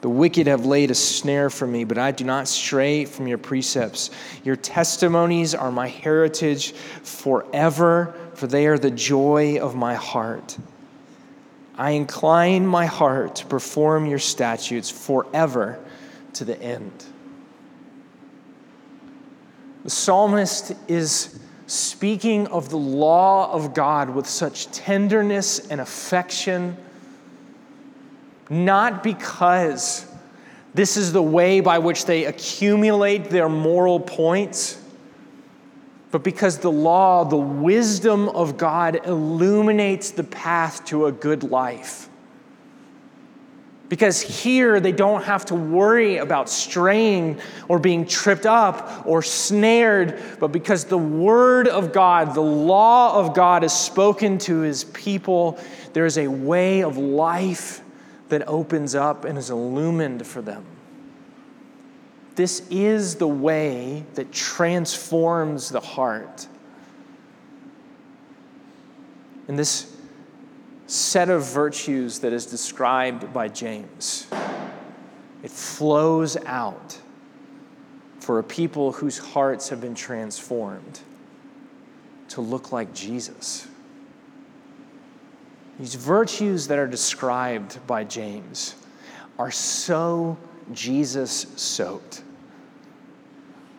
The 0.00 0.08
wicked 0.08 0.46
have 0.46 0.64
laid 0.64 0.90
a 0.90 0.94
snare 0.94 1.50
for 1.50 1.66
me, 1.66 1.84
but 1.84 1.98
I 1.98 2.10
do 2.10 2.24
not 2.24 2.48
stray 2.48 3.04
from 3.04 3.26
your 3.26 3.38
precepts. 3.38 4.10
Your 4.44 4.56
testimonies 4.56 5.54
are 5.54 5.70
my 5.70 5.88
heritage 5.88 6.72
forever, 6.72 8.14
for 8.34 8.46
they 8.46 8.66
are 8.66 8.78
the 8.78 8.90
joy 8.90 9.58
of 9.58 9.74
my 9.74 9.94
heart. 9.94 10.56
I 11.76 11.90
incline 11.92 12.66
my 12.66 12.86
heart 12.86 13.36
to 13.36 13.46
perform 13.46 14.06
your 14.06 14.18
statutes 14.18 14.90
forever 14.90 15.78
to 16.34 16.44
the 16.44 16.60
end. 16.60 17.04
The 19.84 19.90
psalmist 19.90 20.72
is 20.88 21.40
speaking 21.66 22.46
of 22.48 22.68
the 22.68 22.76
law 22.76 23.52
of 23.52 23.74
God 23.74 24.10
with 24.10 24.26
such 24.26 24.70
tenderness 24.72 25.68
and 25.70 25.80
affection 25.80 26.76
not 28.50 29.04
because 29.04 30.04
this 30.74 30.96
is 30.96 31.12
the 31.12 31.22
way 31.22 31.60
by 31.60 31.78
which 31.78 32.04
they 32.04 32.24
accumulate 32.24 33.30
their 33.30 33.48
moral 33.48 34.00
points, 34.00 34.76
but 36.10 36.24
because 36.24 36.58
the 36.58 36.70
law, 36.70 37.24
the 37.24 37.36
wisdom 37.36 38.28
of 38.28 38.56
God, 38.56 39.06
illuminates 39.06 40.10
the 40.10 40.24
path 40.24 40.84
to 40.86 41.06
a 41.06 41.12
good 41.12 41.44
life. 41.44 42.08
Because 43.88 44.20
here 44.20 44.78
they 44.78 44.92
don't 44.92 45.24
have 45.24 45.44
to 45.46 45.56
worry 45.56 46.18
about 46.18 46.48
straying 46.48 47.40
or 47.66 47.80
being 47.80 48.06
tripped 48.06 48.46
up 48.46 49.04
or 49.04 49.20
snared, 49.22 50.20
but 50.38 50.48
because 50.48 50.84
the 50.84 50.98
Word 50.98 51.66
of 51.66 51.92
God, 51.92 52.34
the 52.34 52.40
law 52.40 53.16
of 53.18 53.34
God, 53.34 53.64
is 53.64 53.72
spoken 53.72 54.38
to 54.38 54.60
His 54.60 54.84
people, 54.84 55.58
there 55.92 56.06
is 56.06 56.18
a 56.18 56.28
way 56.28 56.82
of 56.82 56.98
life 56.98 57.82
that 58.30 58.46
opens 58.48 58.94
up 58.94 59.24
and 59.24 59.38
is 59.38 59.50
illumined 59.50 60.26
for 60.26 60.42
them. 60.42 60.64
This 62.36 62.66
is 62.70 63.16
the 63.16 63.28
way 63.28 64.04
that 64.14 64.32
transforms 64.32 65.68
the 65.68 65.80
heart. 65.80 66.46
And 69.46 69.58
this 69.58 69.94
set 70.86 71.28
of 71.28 71.44
virtues 71.44 72.20
that 72.20 72.32
is 72.32 72.46
described 72.46 73.32
by 73.32 73.48
James, 73.48 74.26
it 75.42 75.50
flows 75.50 76.36
out 76.46 76.98
for 78.20 78.38
a 78.38 78.44
people 78.44 78.92
whose 78.92 79.18
hearts 79.18 79.68
have 79.68 79.80
been 79.80 79.94
transformed 79.94 81.00
to 82.28 82.40
look 82.40 82.70
like 82.70 82.94
Jesus. 82.94 83.66
These 85.80 85.94
virtues 85.94 86.66
that 86.66 86.78
are 86.78 86.86
described 86.86 87.78
by 87.86 88.04
James 88.04 88.74
are 89.38 89.50
so 89.50 90.36
Jesus 90.74 91.46
soaked. 91.56 92.22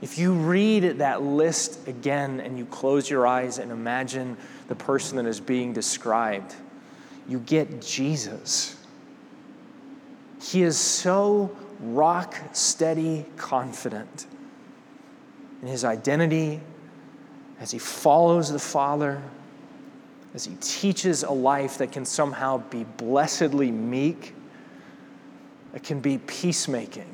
If 0.02 0.18
you 0.18 0.34
read 0.34 0.98
that 0.98 1.22
list 1.22 1.88
again 1.88 2.40
and 2.40 2.58
you 2.58 2.66
close 2.66 3.08
your 3.08 3.28
eyes 3.28 3.60
and 3.60 3.72
imagine 3.72 4.36
the 4.68 4.74
person 4.74 5.16
that 5.18 5.28
is 5.28 5.40
being 5.40 5.74
described, 5.74 6.56
you 7.28 7.38
get 7.38 7.82
Jesus. 7.82 8.78
He 10.42 10.64
is 10.64 10.80
so 10.80 11.56
rock 11.82 12.34
steady 12.52 13.28
confident 13.38 14.26
in 15.62 15.68
his 15.68 15.86
identity 15.86 16.62
as 17.60 17.70
he 17.70 17.78
follows 17.78 18.52
the 18.52 18.58
Father 18.58 19.22
as 20.34 20.46
he 20.46 20.56
teaches 20.62 21.24
a 21.24 21.32
life 21.32 21.78
that 21.80 21.92
can 21.92 22.06
somehow 22.06 22.58
be 22.70 22.84
blessedly 22.84 23.72
meek, 23.72 24.34
it 25.74 25.84
can 25.84 26.00
be 26.00 26.18
peacemaking. 26.20 27.14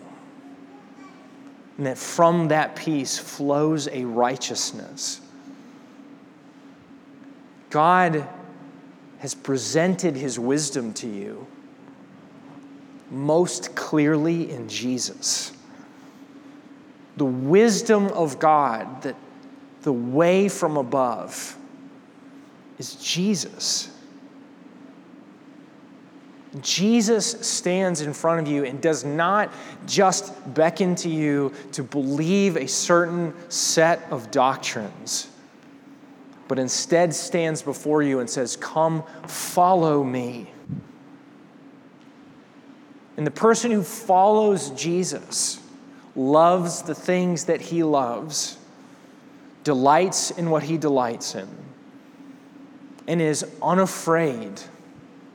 And 1.78 1.86
that 1.86 1.98
from 1.98 2.48
that 2.50 2.76
peace 2.76 3.18
flows 3.18 3.88
a 3.88 4.04
righteousness. 4.06 5.22
God 7.70 8.28
has 9.20 9.36
presented 9.36 10.16
his 10.16 10.40
wisdom 10.40 10.94
to 10.96 11.08
you 11.08 11.48
most 13.10 13.76
clearly 13.76 14.52
in 14.52 14.68
Jesus. 14.68 15.54
The 17.18 17.26
wisdom 17.26 18.08
of 18.08 18.38
God, 18.38 19.02
that 19.04 19.16
the 19.82 19.94
way 19.94 20.50
from 20.50 20.78
above 20.78 21.58
is 22.80 22.96
Jesus. 22.96 23.90
Jesus 26.62 27.48
stands 27.48 28.02
in 28.02 28.14
front 28.14 28.42
of 28.42 28.52
you 28.52 28.66
and 28.66 28.82
does 28.82 29.04
not 29.04 29.52
just 29.86 30.34
beckon 30.54 30.96
to 30.96 31.10
you 31.10 31.54
to 31.74 31.84
believe 31.84 32.56
a 32.56 32.68
certain 32.68 33.34
set 33.50 34.02
of 34.12 34.32
doctrines, 34.32 35.30
but 36.48 36.58
instead 36.58 37.14
stands 37.14 37.62
before 37.62 38.02
you 38.02 38.20
and 38.20 38.30
says, 38.30 38.56
Come, 38.56 39.04
follow 39.28 40.04
me. 40.04 40.50
And 43.18 43.26
the 43.26 43.32
person 43.32 43.72
who 43.72 43.84
follows 43.84 44.70
Jesus 44.72 45.60
loves 46.16 46.84
the 46.84 46.96
things 46.96 47.46
that 47.46 47.62
he 47.62 47.84
loves, 47.84 48.58
delights 49.64 50.32
in 50.32 50.50
what 50.50 50.64
he 50.64 50.78
delights 50.78 51.36
in 51.36 51.67
and 53.08 53.22
is 53.22 53.46
unafraid 53.62 54.62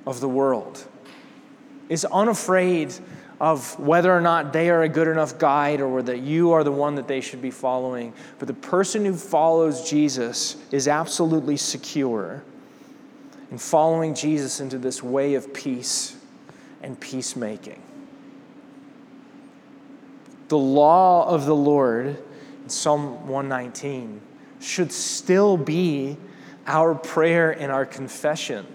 of 0.06 0.20
the 0.20 0.28
world, 0.28 0.84
is 1.88 2.04
unafraid 2.04 2.94
of 3.40 3.76
whether 3.78 4.16
or 4.16 4.20
not 4.20 4.52
they 4.52 4.70
are 4.70 4.82
a 4.82 4.88
good 4.88 5.08
enough 5.08 5.36
guide 5.36 5.80
or 5.80 6.00
that 6.00 6.20
you 6.20 6.52
are 6.52 6.62
the 6.62 6.70
one 6.70 6.94
that 6.94 7.08
they 7.08 7.20
should 7.20 7.42
be 7.42 7.50
following. 7.50 8.12
But 8.38 8.46
the 8.46 8.54
person 8.54 9.04
who 9.04 9.14
follows 9.14 9.90
Jesus 9.90 10.56
is 10.70 10.86
absolutely 10.86 11.56
secure 11.56 12.44
in 13.50 13.58
following 13.58 14.14
Jesus 14.14 14.60
into 14.60 14.78
this 14.78 15.02
way 15.02 15.34
of 15.34 15.52
peace 15.52 16.16
and 16.82 16.98
peacemaking. 17.00 17.82
The 20.46 20.58
law 20.58 21.28
of 21.28 21.46
the 21.46 21.54
Lord 21.54 22.22
in 22.62 22.68
Psalm 22.68 23.26
119 23.26 24.20
should 24.60 24.92
still 24.92 25.56
be 25.56 26.16
our 26.66 26.94
prayer 26.94 27.50
and 27.50 27.72
our 27.72 27.86
confession. 27.86 28.66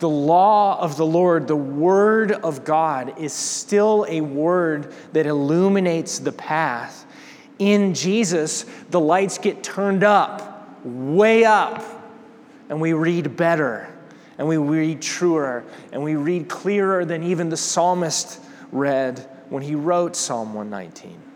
The 0.00 0.08
law 0.08 0.80
of 0.80 0.96
the 0.96 1.04
Lord, 1.04 1.46
the 1.46 1.56
word 1.56 2.32
of 2.32 2.64
God, 2.64 3.18
is 3.18 3.32
still 3.32 4.06
a 4.08 4.22
word 4.22 4.94
that 5.12 5.26
illuminates 5.26 6.18
the 6.18 6.32
path. 6.32 7.06
In 7.58 7.92
Jesus, 7.92 8.64
the 8.88 9.00
lights 9.00 9.36
get 9.36 9.62
turned 9.62 10.02
up, 10.02 10.82
way 10.84 11.44
up, 11.44 11.84
and 12.70 12.80
we 12.80 12.94
read 12.94 13.36
better, 13.36 13.94
and 14.38 14.48
we 14.48 14.56
read 14.56 15.02
truer, 15.02 15.64
and 15.92 16.02
we 16.02 16.16
read 16.16 16.48
clearer 16.48 17.04
than 17.04 17.22
even 17.22 17.50
the 17.50 17.56
psalmist 17.58 18.40
read 18.72 19.18
when 19.50 19.62
he 19.62 19.74
wrote 19.74 20.16
Psalm 20.16 20.54
119. 20.54 21.29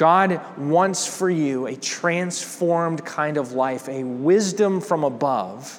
God 0.00 0.40
wants 0.56 1.06
for 1.06 1.28
you 1.28 1.66
a 1.66 1.76
transformed 1.76 3.04
kind 3.04 3.36
of 3.36 3.52
life, 3.52 3.86
a 3.86 4.02
wisdom 4.02 4.80
from 4.80 5.04
above 5.04 5.78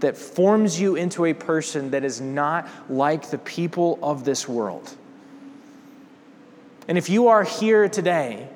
that 0.00 0.16
forms 0.16 0.80
you 0.80 0.96
into 0.96 1.26
a 1.26 1.34
person 1.34 1.90
that 1.90 2.02
is 2.02 2.18
not 2.18 2.66
like 2.88 3.28
the 3.28 3.36
people 3.36 3.98
of 4.02 4.24
this 4.24 4.48
world. 4.48 4.96
And 6.88 6.96
if 6.96 7.10
you 7.10 7.28
are 7.28 7.44
here 7.44 7.90
today 7.90 8.48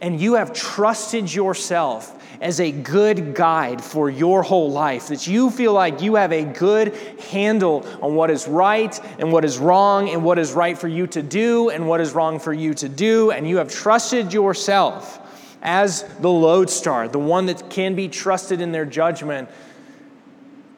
and 0.00 0.20
you 0.20 0.34
have 0.34 0.52
trusted 0.52 1.34
yourself 1.34 2.19
as 2.40 2.58
a 2.58 2.72
good 2.72 3.34
guide 3.34 3.84
for 3.84 4.08
your 4.08 4.42
whole 4.42 4.70
life, 4.70 5.08
that 5.08 5.26
you 5.26 5.50
feel 5.50 5.74
like 5.74 6.00
you 6.00 6.14
have 6.14 6.32
a 6.32 6.44
good 6.44 6.94
handle 7.30 7.86
on 8.00 8.14
what 8.14 8.30
is 8.30 8.48
right 8.48 8.98
and 9.18 9.30
what 9.30 9.44
is 9.44 9.58
wrong, 9.58 10.08
and 10.08 10.24
what 10.24 10.38
is 10.38 10.52
right 10.52 10.78
for 10.78 10.88
you 10.88 11.06
to 11.06 11.22
do 11.22 11.68
and 11.68 11.86
what 11.86 12.00
is 12.00 12.12
wrong 12.12 12.38
for 12.38 12.52
you 12.52 12.72
to 12.72 12.88
do, 12.88 13.30
and 13.30 13.48
you 13.48 13.58
have 13.58 13.70
trusted 13.70 14.32
yourself 14.32 15.18
as 15.62 16.02
the 16.20 16.30
lodestar, 16.30 17.08
the 17.08 17.18
one 17.18 17.46
that 17.46 17.68
can 17.68 17.94
be 17.94 18.08
trusted 18.08 18.62
in 18.62 18.72
their 18.72 18.86
judgment, 18.86 19.48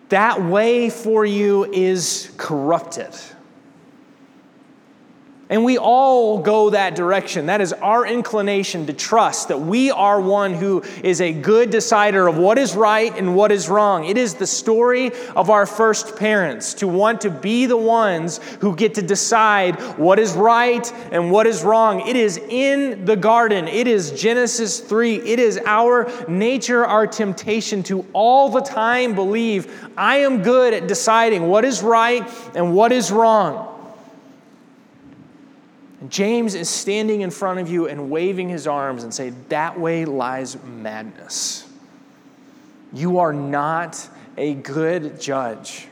that 0.08 0.42
way 0.42 0.90
for 0.90 1.24
you 1.24 1.64
is 1.72 2.32
corrupted. 2.36 3.14
And 5.52 5.66
we 5.66 5.76
all 5.76 6.38
go 6.38 6.70
that 6.70 6.94
direction. 6.94 7.44
That 7.44 7.60
is 7.60 7.74
our 7.74 8.06
inclination 8.06 8.86
to 8.86 8.94
trust 8.94 9.48
that 9.48 9.60
we 9.60 9.90
are 9.90 10.18
one 10.18 10.54
who 10.54 10.82
is 11.04 11.20
a 11.20 11.30
good 11.30 11.68
decider 11.68 12.26
of 12.26 12.38
what 12.38 12.56
is 12.56 12.74
right 12.74 13.14
and 13.14 13.36
what 13.36 13.52
is 13.52 13.68
wrong. 13.68 14.06
It 14.06 14.16
is 14.16 14.32
the 14.32 14.46
story 14.46 15.12
of 15.36 15.50
our 15.50 15.66
first 15.66 16.16
parents 16.16 16.72
to 16.74 16.88
want 16.88 17.20
to 17.20 17.30
be 17.30 17.66
the 17.66 17.76
ones 17.76 18.38
who 18.60 18.74
get 18.74 18.94
to 18.94 19.02
decide 19.02 19.78
what 19.98 20.18
is 20.18 20.32
right 20.32 20.90
and 21.12 21.30
what 21.30 21.46
is 21.46 21.62
wrong. 21.62 22.08
It 22.08 22.16
is 22.16 22.38
in 22.38 23.04
the 23.04 23.16
garden. 23.16 23.68
It 23.68 23.86
is 23.86 24.10
Genesis 24.12 24.80
3. 24.80 25.16
It 25.16 25.38
is 25.38 25.60
our 25.66 26.10
nature, 26.28 26.86
our 26.86 27.06
temptation 27.06 27.82
to 27.82 28.06
all 28.14 28.48
the 28.48 28.62
time 28.62 29.14
believe 29.14 29.86
I 29.98 30.16
am 30.20 30.42
good 30.42 30.72
at 30.72 30.88
deciding 30.88 31.46
what 31.46 31.66
is 31.66 31.82
right 31.82 32.26
and 32.54 32.74
what 32.74 32.90
is 32.90 33.12
wrong. 33.12 33.68
And 36.02 36.10
James 36.10 36.56
is 36.56 36.68
standing 36.68 37.20
in 37.20 37.30
front 37.30 37.60
of 37.60 37.70
you 37.70 37.86
and 37.86 38.10
waving 38.10 38.48
his 38.48 38.66
arms 38.66 39.04
and 39.04 39.14
say, 39.14 39.30
That 39.50 39.78
way 39.78 40.04
lies 40.04 40.60
madness. 40.64 41.64
You 42.92 43.20
are 43.20 43.32
not 43.32 44.08
a 44.36 44.54
good 44.54 45.20
judge, 45.20 45.86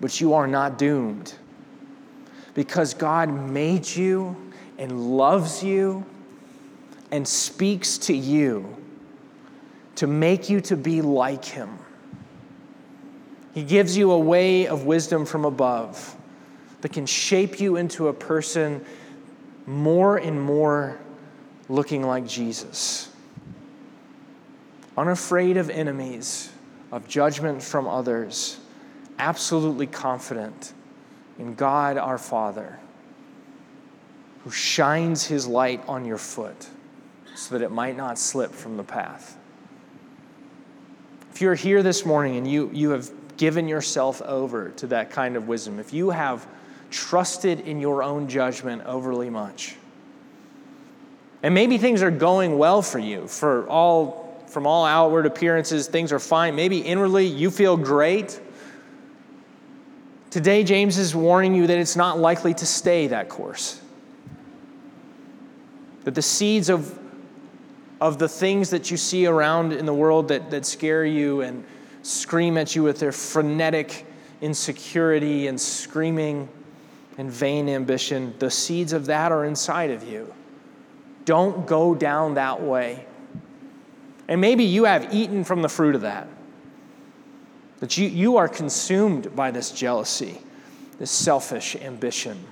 but 0.00 0.20
you 0.20 0.34
are 0.34 0.48
not 0.48 0.76
doomed 0.76 1.34
because 2.54 2.94
God 2.94 3.28
made 3.28 3.86
you 3.86 4.52
and 4.76 5.16
loves 5.16 5.62
you 5.62 6.04
and 7.12 7.28
speaks 7.28 7.96
to 7.98 8.12
you 8.12 8.76
to 9.94 10.08
make 10.08 10.50
you 10.50 10.60
to 10.62 10.76
be 10.76 11.00
like 11.00 11.44
him. 11.44 11.78
He 13.54 13.62
gives 13.62 13.96
you 13.96 14.10
a 14.10 14.18
way 14.18 14.66
of 14.66 14.84
wisdom 14.84 15.24
from 15.24 15.44
above 15.44 16.16
that 16.84 16.92
can 16.92 17.06
shape 17.06 17.60
you 17.60 17.76
into 17.76 18.08
a 18.08 18.12
person 18.12 18.84
more 19.64 20.18
and 20.18 20.38
more 20.38 20.98
looking 21.70 22.02
like 22.02 22.26
Jesus. 22.26 23.08
Unafraid 24.94 25.56
of 25.56 25.70
enemies, 25.70 26.52
of 26.92 27.08
judgment 27.08 27.62
from 27.62 27.88
others, 27.88 28.60
absolutely 29.18 29.86
confident 29.86 30.74
in 31.38 31.54
God 31.54 31.96
our 31.96 32.18
Father, 32.18 32.78
who 34.42 34.50
shines 34.50 35.24
his 35.24 35.46
light 35.46 35.82
on 35.88 36.04
your 36.04 36.18
foot 36.18 36.68
so 37.34 37.56
that 37.56 37.64
it 37.64 37.70
might 37.70 37.96
not 37.96 38.18
slip 38.18 38.52
from 38.52 38.76
the 38.76 38.84
path. 38.84 39.38
If 41.32 41.40
you're 41.40 41.54
here 41.54 41.82
this 41.82 42.04
morning 42.04 42.36
and 42.36 42.46
you, 42.46 42.68
you 42.74 42.90
have 42.90 43.10
given 43.38 43.68
yourself 43.68 44.20
over 44.20 44.68
to 44.72 44.86
that 44.88 45.10
kind 45.10 45.34
of 45.34 45.48
wisdom, 45.48 45.78
if 45.78 45.94
you 45.94 46.10
have 46.10 46.46
trusted 46.94 47.60
in 47.60 47.80
your 47.80 48.02
own 48.02 48.28
judgment 48.28 48.82
overly 48.86 49.28
much. 49.28 49.74
And 51.42 51.52
maybe 51.52 51.76
things 51.76 52.02
are 52.02 52.10
going 52.10 52.56
well 52.56 52.80
for 52.80 53.00
you. 53.00 53.26
For 53.26 53.68
all 53.68 54.22
from 54.46 54.66
all 54.68 54.84
outward 54.84 55.26
appearances, 55.26 55.88
things 55.88 56.12
are 56.12 56.20
fine. 56.20 56.54
Maybe 56.54 56.78
inwardly 56.78 57.26
you 57.26 57.50
feel 57.50 57.76
great. 57.76 58.40
Today, 60.30 60.62
James 60.62 60.96
is 60.96 61.14
warning 61.14 61.54
you 61.54 61.66
that 61.66 61.76
it's 61.76 61.96
not 61.96 62.20
likely 62.20 62.54
to 62.54 62.66
stay 62.66 63.08
that 63.08 63.28
course. 63.28 63.80
That 66.04 66.14
the 66.14 66.22
seeds 66.22 66.68
of, 66.68 66.96
of 68.00 68.18
the 68.20 68.28
things 68.28 68.70
that 68.70 68.92
you 68.92 68.96
see 68.96 69.26
around 69.26 69.72
in 69.72 69.86
the 69.86 69.94
world 69.94 70.28
that, 70.28 70.50
that 70.52 70.64
scare 70.64 71.04
you 71.04 71.40
and 71.40 71.64
scream 72.02 72.56
at 72.56 72.76
you 72.76 72.84
with 72.84 73.00
their 73.00 73.12
frenetic 73.12 74.06
insecurity 74.40 75.48
and 75.48 75.60
screaming 75.60 76.48
and 77.16 77.30
vain 77.30 77.68
ambition, 77.68 78.34
the 78.38 78.50
seeds 78.50 78.92
of 78.92 79.06
that 79.06 79.32
are 79.32 79.44
inside 79.44 79.90
of 79.90 80.02
you. 80.02 80.32
Don't 81.24 81.66
go 81.66 81.94
down 81.94 82.34
that 82.34 82.60
way. 82.60 83.06
And 84.28 84.40
maybe 84.40 84.64
you 84.64 84.84
have 84.84 85.14
eaten 85.14 85.44
from 85.44 85.62
the 85.62 85.68
fruit 85.68 85.94
of 85.94 86.00
that. 86.02 86.28
That 87.80 87.96
you, 87.98 88.08
you 88.08 88.36
are 88.36 88.48
consumed 88.48 89.34
by 89.36 89.50
this 89.50 89.70
jealousy, 89.70 90.40
this 90.98 91.10
selfish 91.10 91.76
ambition. 91.76 92.42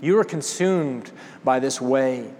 You 0.00 0.18
are 0.18 0.24
consumed 0.24 1.10
by 1.44 1.60
this 1.60 1.80
way 1.80 2.30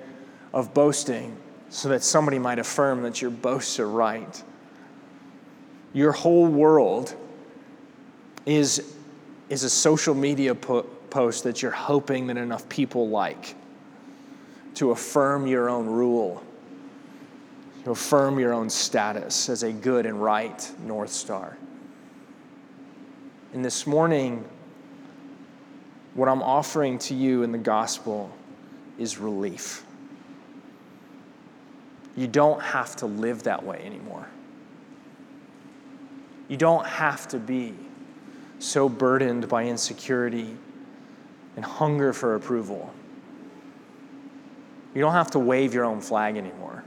of 0.53 0.75
boasting 0.75 1.37
so 1.71 1.89
that 1.89 2.03
somebody 2.03 2.39
might 2.39 2.59
affirm 2.59 3.03
that 3.03 3.23
your 3.23 3.31
boasts 3.31 3.79
are 3.79 3.89
right. 3.89 4.43
Your 5.93 6.13
whole 6.13 6.47
world 6.47 7.15
is, 8.47 8.95
is 9.49 9.63
a 9.63 9.71
social 9.71 10.15
media 10.15 10.55
po- 10.55 10.87
post 11.13 11.45
that 11.45 11.61
you're 11.61 11.71
hoping 11.71 12.27
that 12.27 12.39
enough 12.39 12.67
people 12.71 13.11
like 13.11 13.55
to 14.75 14.93
affirm 14.93 15.47
your 15.47 15.69
own 15.69 15.87
rule, 15.87 16.43
to 17.85 17.91
affirm 17.91 18.39
your 18.39 18.55
own 18.55 18.71
status 18.71 19.51
as 19.51 19.63
a 19.63 19.71
good 19.71 20.07
and 20.07 20.23
right 20.23 20.73
North 20.81 21.13
Star. 21.13 21.59
And 23.53 23.63
this 23.63 23.87
morning, 23.87 24.43
what 26.15 26.31
I'm 26.31 26.43
offering 26.43 26.99
to 27.01 27.15
you 27.15 27.43
in 27.43 27.53
the 27.53 27.59
gospel 27.59 28.35
is 28.99 29.19
relief. 29.19 29.85
You 32.17 32.27
don't 32.27 32.63
have 32.63 32.97
to 32.97 33.07
live 33.07 33.43
that 33.43 33.63
way 33.63 33.83
anymore. 33.85 34.27
You 36.49 36.57
don't 36.57 36.87
have 36.87 37.29
to 37.29 37.39
be 37.39 37.75
so 38.59 38.89
burdened 38.89 39.49
by 39.49 39.65
insecurity 39.65 40.57
and 41.57 41.65
hunger 41.65 42.13
for 42.13 42.35
approval. 42.35 42.93
You 44.95 45.01
don't 45.01 45.13
have 45.13 45.31
to 45.33 45.39
wave 45.39 45.73
your 45.75 45.85
own 45.85 46.01
flag 46.01 46.37
anymore. 46.37 46.85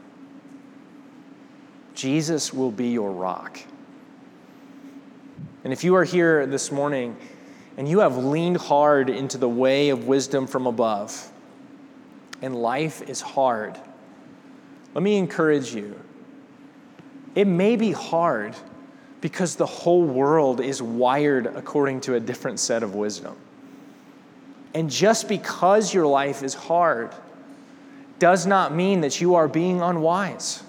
Jesus 1.94 2.54
will 2.54 2.72
be 2.72 2.90
your 2.90 3.12
rock. 3.12 3.60
And 5.64 5.74
if 5.74 5.84
you 5.84 5.96
are 5.96 6.04
here 6.04 6.46
this 6.46 6.72
morning 6.72 7.18
and 7.78 7.88
you 7.88 8.00
have 8.00 8.18
leaned 8.18 8.58
hard 8.58 9.10
into 9.10 9.38
the 9.38 9.50
way 9.50 9.90
of 9.90 10.06
wisdom 10.06 10.46
from 10.46 10.68
above, 10.68 11.32
and 12.42 12.56
life 12.56 13.02
is 13.10 13.22
hard, 13.22 13.80
let 14.94 15.04
me 15.04 15.18
encourage 15.18 15.74
you. 15.74 16.00
It 17.34 17.48
may 17.48 17.76
be 17.76 17.92
hard 17.92 18.56
because 19.20 19.56
the 19.56 19.66
whole 19.66 20.04
world 20.04 20.62
is 20.62 20.82
wired 20.82 21.48
according 21.48 22.02
to 22.02 22.16
a 22.16 22.20
different 22.20 22.60
set 22.60 22.84
of 22.84 22.94
wisdom. 22.94 23.36
And 24.76 24.90
just 24.90 25.30
because 25.30 25.94
your 25.94 26.06
life 26.06 26.44
is 26.44 26.54
hard 26.54 27.16
does 28.20 28.46
not 28.46 28.76
mean 28.76 29.02
that 29.02 29.22
you 29.22 29.36
are 29.36 29.48
being 29.48 29.82
unwise. 29.82 30.62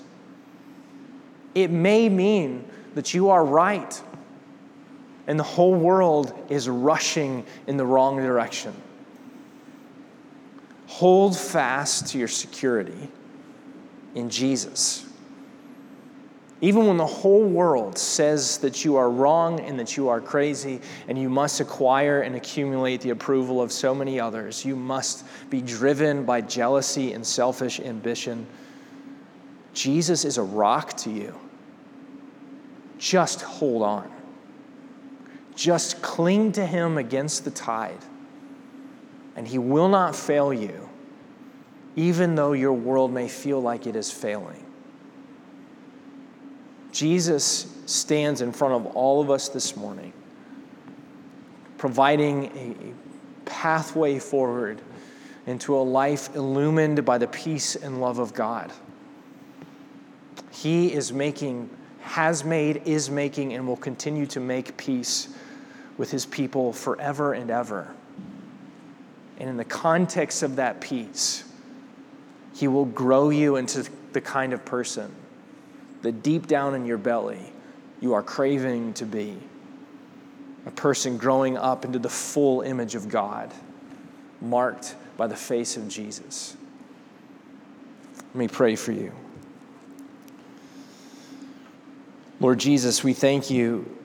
It 1.57 1.71
may 1.73 2.09
mean 2.09 2.71
that 2.95 3.14
you 3.14 3.31
are 3.31 3.45
right 3.45 4.01
and 5.27 5.38
the 5.38 5.45
whole 5.45 5.75
world 5.75 6.33
is 6.49 6.69
rushing 6.69 7.45
in 7.66 7.77
the 7.77 7.85
wrong 7.85 8.16
direction. 8.19 8.73
Hold 10.87 11.37
fast 11.37 12.07
to 12.09 12.19
your 12.19 12.29
security 12.29 13.11
in 14.14 14.31
Jesus. 14.31 15.05
Even 16.62 16.87
when 16.87 16.97
the 16.97 17.07
whole 17.07 17.45
world 17.45 17.99
says 17.99 18.57
that 18.59 18.83
you 18.83 18.97
are 18.97 19.11
wrong 19.11 19.61
and 19.61 19.79
that 19.79 19.97
you 19.97 20.09
are 20.09 20.23
crazy 20.23 20.81
and 21.07 21.19
you 21.19 21.29
must 21.29 21.61
acquire 21.61 22.23
and 22.23 22.35
accumulate 22.35 23.03
the 23.03 23.11
approval 23.11 23.61
of 23.61 23.71
so 23.71 23.95
many 23.95 24.19
others, 24.19 24.64
you 24.64 24.75
must 24.75 25.27
be 25.51 25.61
driven 25.61 26.25
by 26.25 26.40
jealousy 26.40 27.12
and 27.12 27.27
selfish 27.27 27.79
ambition. 27.79 28.47
Jesus 29.75 30.25
is 30.25 30.38
a 30.38 30.42
rock 30.42 30.97
to 30.99 31.11
you. 31.11 31.38
Just 32.99 33.42
hold 33.42 33.83
on. 33.83 34.11
Just 35.55 36.01
cling 36.01 36.53
to 36.53 36.66
him 36.66 36.97
against 36.97 37.45
the 37.45 37.51
tide, 37.51 37.99
and 39.37 39.47
he 39.47 39.59
will 39.59 39.88
not 39.88 40.16
fail 40.16 40.53
you, 40.53 40.88
even 41.97 42.35
though 42.35 42.53
your 42.53 42.75
world 42.75 43.12
may 43.12 43.29
feel 43.29 43.61
like 43.61 43.87
it 43.87 43.97
is 43.97 44.11
failing. 44.11 44.66
Jesus 46.97 47.67
stands 47.85 48.41
in 48.41 48.53
front 48.53 48.73
of 48.73 48.97
all 48.97 49.21
of 49.21 49.31
us 49.31 49.51
this 49.51 49.77
morning, 49.77 50.14
providing 51.77 52.47
a 52.57 53.45
pathway 53.45 54.18
forward 54.18 54.81
into 55.47 55.77
a 55.77 55.85
life 55.85 56.35
illumined 56.35 57.05
by 57.05 57.18
the 57.18 57.27
peace 57.27 57.77
and 57.77 58.01
love 58.01 58.18
of 58.18 58.33
God. 58.33 58.73
He 60.51 60.91
is 60.91 61.12
making, 61.12 61.68
has 62.01 62.45
made, 62.45 62.81
is 62.87 63.11
making, 63.11 63.53
and 63.53 63.68
will 63.68 63.77
continue 63.77 64.25
to 64.29 64.41
make 64.41 64.79
peace 64.79 65.29
with 65.99 66.11
his 66.11 66.25
people 66.25 66.73
forever 66.73 67.35
and 67.35 67.51
ever. 67.51 67.95
And 69.37 69.51
in 69.51 69.59
the 69.59 69.66
context 69.66 70.43
of 70.43 70.57
that 70.57 70.81
peace, 70.81 71.45
he 72.55 72.68
will 72.68 72.87
grow 72.87 73.29
you 73.29 73.57
into 73.57 73.87
the 74.14 74.23
kind 74.23 74.55
of 74.55 74.64
person 74.64 75.14
that 76.07 76.23
deep 76.23 76.47
down 76.47 76.77
in 76.77 76.87
your 76.87 76.99
belly, 76.99 77.53
you 78.01 78.15
are 78.15 78.23
craving 78.23 78.95
to 78.95 79.05
be 79.05 79.37
a 80.65 80.71
person 80.71 81.17
growing 81.17 81.57
up 81.57 81.85
into 81.85 81.99
the 81.99 82.09
full 82.09 82.61
image 82.61 82.95
of 82.95 83.09
God, 83.09 83.53
marked 84.41 84.95
by 85.17 85.27
the 85.27 85.35
face 85.35 85.77
of 85.77 85.89
Jesus. 85.89 86.57
Let 88.19 88.37
me 88.37 88.47
pray 88.47 88.77
for 88.77 88.93
you. 88.93 89.13
Lord 92.39 92.61
Jesus, 92.61 93.03
we 93.03 93.13
thank 93.13 93.51
you 93.51 93.99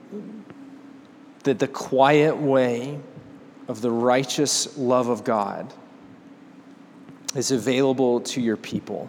that 1.44 1.60
the 1.60 1.68
quiet 1.68 2.36
way 2.36 3.00
of 3.68 3.82
the 3.82 3.92
righteous 3.92 4.76
love 4.76 5.08
of 5.08 5.24
God 5.24 5.72
is 7.36 7.52
available 7.52 8.22
to 8.22 8.42
your 8.42 8.58
people. 8.58 9.08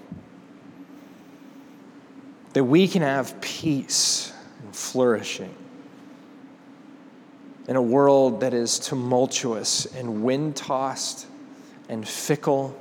That 2.52 2.64
we 2.64 2.86
can 2.86 3.02
have 3.02 3.40
peace 3.40 4.32
and 4.62 4.74
flourishing 4.74 5.54
in 7.68 7.76
a 7.76 7.82
world 7.82 8.40
that 8.40 8.52
is 8.52 8.78
tumultuous 8.78 9.86
and 9.86 10.22
wind 10.22 10.56
tossed 10.56 11.26
and 11.88 12.06
fickle. 12.06 12.78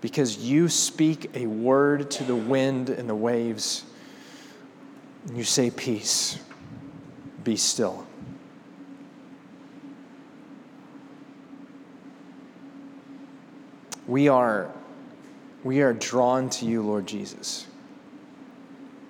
Because 0.00 0.38
you 0.38 0.68
speak 0.68 1.30
a 1.34 1.46
word 1.46 2.10
to 2.12 2.24
the 2.24 2.36
wind 2.36 2.90
and 2.90 3.08
the 3.08 3.14
waves, 3.14 3.84
and 5.26 5.36
you 5.36 5.44
say, 5.44 5.70
Peace, 5.70 6.38
be 7.42 7.56
still. 7.56 8.06
We 14.06 14.28
are, 14.28 14.70
we 15.64 15.80
are 15.82 15.92
drawn 15.92 16.50
to 16.50 16.66
you, 16.66 16.82
Lord 16.82 17.06
Jesus, 17.06 17.66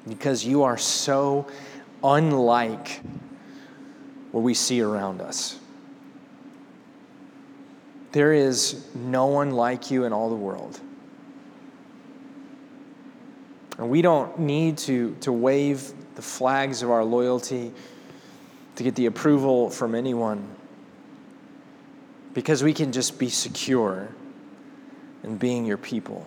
because 0.08 0.44
you 0.44 0.62
are 0.62 0.78
so 0.78 1.46
unlike 2.02 3.00
what 4.32 4.40
we 4.40 4.54
see 4.54 4.80
around 4.80 5.20
us. 5.20 5.58
There 8.12 8.32
is 8.32 8.86
no 8.94 9.26
one 9.26 9.50
like 9.50 9.90
you 9.90 10.04
in 10.04 10.12
all 10.12 10.30
the 10.30 10.36
world. 10.36 10.80
And 13.76 13.90
we 13.90 14.02
don't 14.02 14.38
need 14.40 14.78
to, 14.78 15.14
to 15.20 15.32
wave 15.32 15.92
the 16.16 16.22
flags 16.22 16.82
of 16.82 16.90
our 16.90 17.04
loyalty 17.04 17.72
to 18.76 18.82
get 18.82 18.94
the 18.96 19.06
approval 19.06 19.70
from 19.70 19.94
anyone 19.94 20.48
because 22.34 22.62
we 22.62 22.72
can 22.72 22.92
just 22.92 23.18
be 23.18 23.28
secure 23.28 24.08
in 25.22 25.36
being 25.36 25.64
your 25.64 25.76
people. 25.76 26.26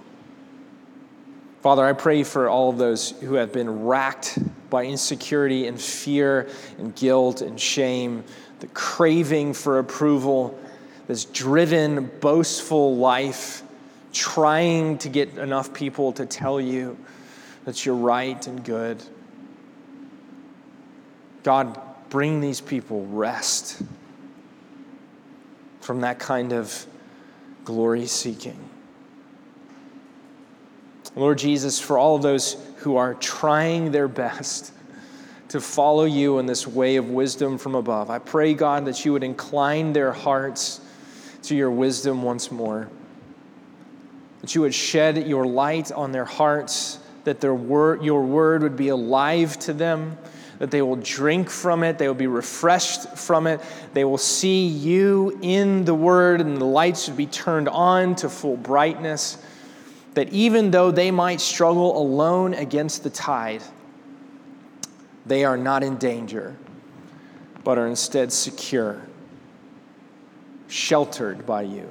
Father, 1.62 1.86
I 1.86 1.94
pray 1.94 2.24
for 2.24 2.50
all 2.50 2.72
of 2.72 2.80
those 2.80 3.12
who 3.12 3.36
have 3.36 3.54
been 3.54 3.86
racked 3.86 4.40
by 4.72 4.86
insecurity 4.86 5.68
and 5.68 5.80
fear 5.80 6.50
and 6.80 6.96
guilt 6.96 7.42
and 7.42 7.60
shame, 7.60 8.24
the 8.62 8.68
craving 8.68 9.54
for 9.54 9.78
approval, 9.78 10.60
this 11.08 11.26
driven, 11.26 12.10
boastful 12.20 12.96
life, 12.96 13.62
trying 14.12 14.98
to 15.00 15.10
get 15.10 15.38
enough 15.38 15.72
people 15.72 16.12
to 16.14 16.26
tell 16.26 16.60
you 16.60 16.98
that 17.66 17.86
you're 17.86 17.96
right 17.96 18.48
and 18.48 18.64
good. 18.64 19.04
God, 21.44 21.80
bring 22.10 22.42
these 22.42 22.60
people 22.60 23.06
rest 23.06 23.84
from 25.80 26.02
that 26.02 26.18
kind 26.18 26.54
of 26.54 26.88
glory 27.66 28.08
seeking. 28.08 28.71
Lord 31.16 31.38
Jesus, 31.38 31.80
for 31.80 31.98
all 31.98 32.16
of 32.16 32.22
those 32.22 32.56
who 32.78 32.96
are 32.96 33.16
trying 33.16 33.92
their 33.92 34.08
best 34.08 34.72
to 35.50 35.60
follow 35.60 36.06
you 36.06 36.40
in 36.40 36.46
this 36.46 36.66
way 36.66 36.96
of 36.96 37.10
wisdom 37.10 37.58
from 37.58 37.76
above, 37.76 38.10
I 38.10 38.20
pray, 38.20 38.54
God, 38.54 38.86
that 38.86 39.04
you 39.04 39.12
would 39.12 39.24
incline 39.24 39.92
their 39.92 40.14
hearts 40.14 40.80
to 41.44 41.56
your 41.56 41.70
wisdom 41.70 42.24
once 42.24 42.52
more. 42.52 42.90
That 44.40 44.56
you 44.56 44.62
would 44.62 44.74
shed 44.74 45.28
your 45.28 45.46
light 45.46 45.92
on 45.92 46.14
their 46.14 46.26
hearts, 46.26 47.00
that 47.26 47.42
their 47.42 47.56
your 47.56 48.24
word 48.24 48.64
would 48.64 48.78
be 48.78 48.88
alive 48.88 49.60
to 49.60 49.74
them, 49.74 50.18
that 50.60 50.72
they 50.72 50.82
will 50.82 50.96
drink 50.96 51.50
from 51.50 51.84
it, 51.84 51.98
they 51.98 52.08
will 52.08 52.16
be 52.16 52.28
refreshed 52.28 53.18
from 53.18 53.48
it, 53.48 53.60
they 53.94 54.06
will 54.06 54.18
see 54.18 54.66
you 54.66 55.38
in 55.42 55.84
the 55.84 55.94
word, 55.94 56.40
and 56.40 56.58
the 56.58 56.66
lights 56.66 57.10
would 57.10 57.18
be 57.18 57.26
turned 57.26 57.68
on 57.68 58.16
to 58.16 58.30
full 58.30 58.56
brightness 58.56 59.38
that 60.14 60.30
even 60.34 60.72
though 60.72 60.92
they 60.92 61.12
might 61.12 61.40
struggle 61.40 61.98
alone 61.98 62.54
against 62.54 63.04
the 63.04 63.10
tide, 63.10 63.64
they 65.26 65.46
are 65.46 65.58
not 65.58 65.84
in 65.84 65.98
danger, 65.98 66.56
but 67.64 67.78
are 67.78 67.88
instead 67.88 68.34
secure, 68.34 69.02
sheltered 70.68 71.46
by 71.46 71.62
you, 71.62 71.88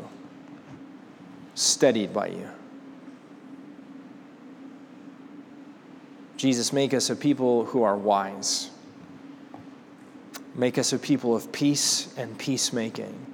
steadied 1.55 2.13
by 2.13 2.27
you. 2.27 2.49
Jesus, 6.37 6.73
make 6.73 6.95
us 6.95 7.11
a 7.11 7.17
people 7.17 7.67
who 7.67 7.83
are 7.83 7.97
wise. 7.97 8.71
Make 10.55 10.79
us 10.79 10.93
a 10.93 10.99
people 10.99 11.37
of 11.37 11.53
peace 11.53 12.13
and 12.17 12.37
peacemaking. 12.39 13.30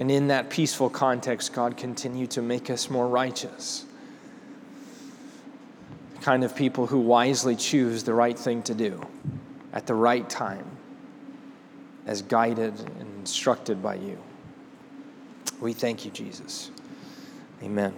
And 0.00 0.10
in 0.10 0.28
that 0.28 0.48
peaceful 0.48 0.88
context, 0.88 1.52
God, 1.52 1.76
continue 1.76 2.26
to 2.28 2.40
make 2.40 2.70
us 2.70 2.88
more 2.88 3.06
righteous. 3.06 3.84
The 6.14 6.22
kind 6.22 6.42
of 6.42 6.56
people 6.56 6.86
who 6.86 7.00
wisely 7.00 7.54
choose 7.54 8.02
the 8.02 8.14
right 8.14 8.36
thing 8.36 8.62
to 8.62 8.74
do 8.74 9.06
at 9.74 9.86
the 9.86 9.94
right 9.94 10.28
time, 10.28 10.64
as 12.06 12.22
guided 12.22 12.80
and 12.80 13.18
instructed 13.18 13.82
by 13.82 13.96
you. 13.96 14.18
We 15.60 15.74
thank 15.74 16.06
you, 16.06 16.10
Jesus. 16.10 16.70
Amen. 17.62 17.94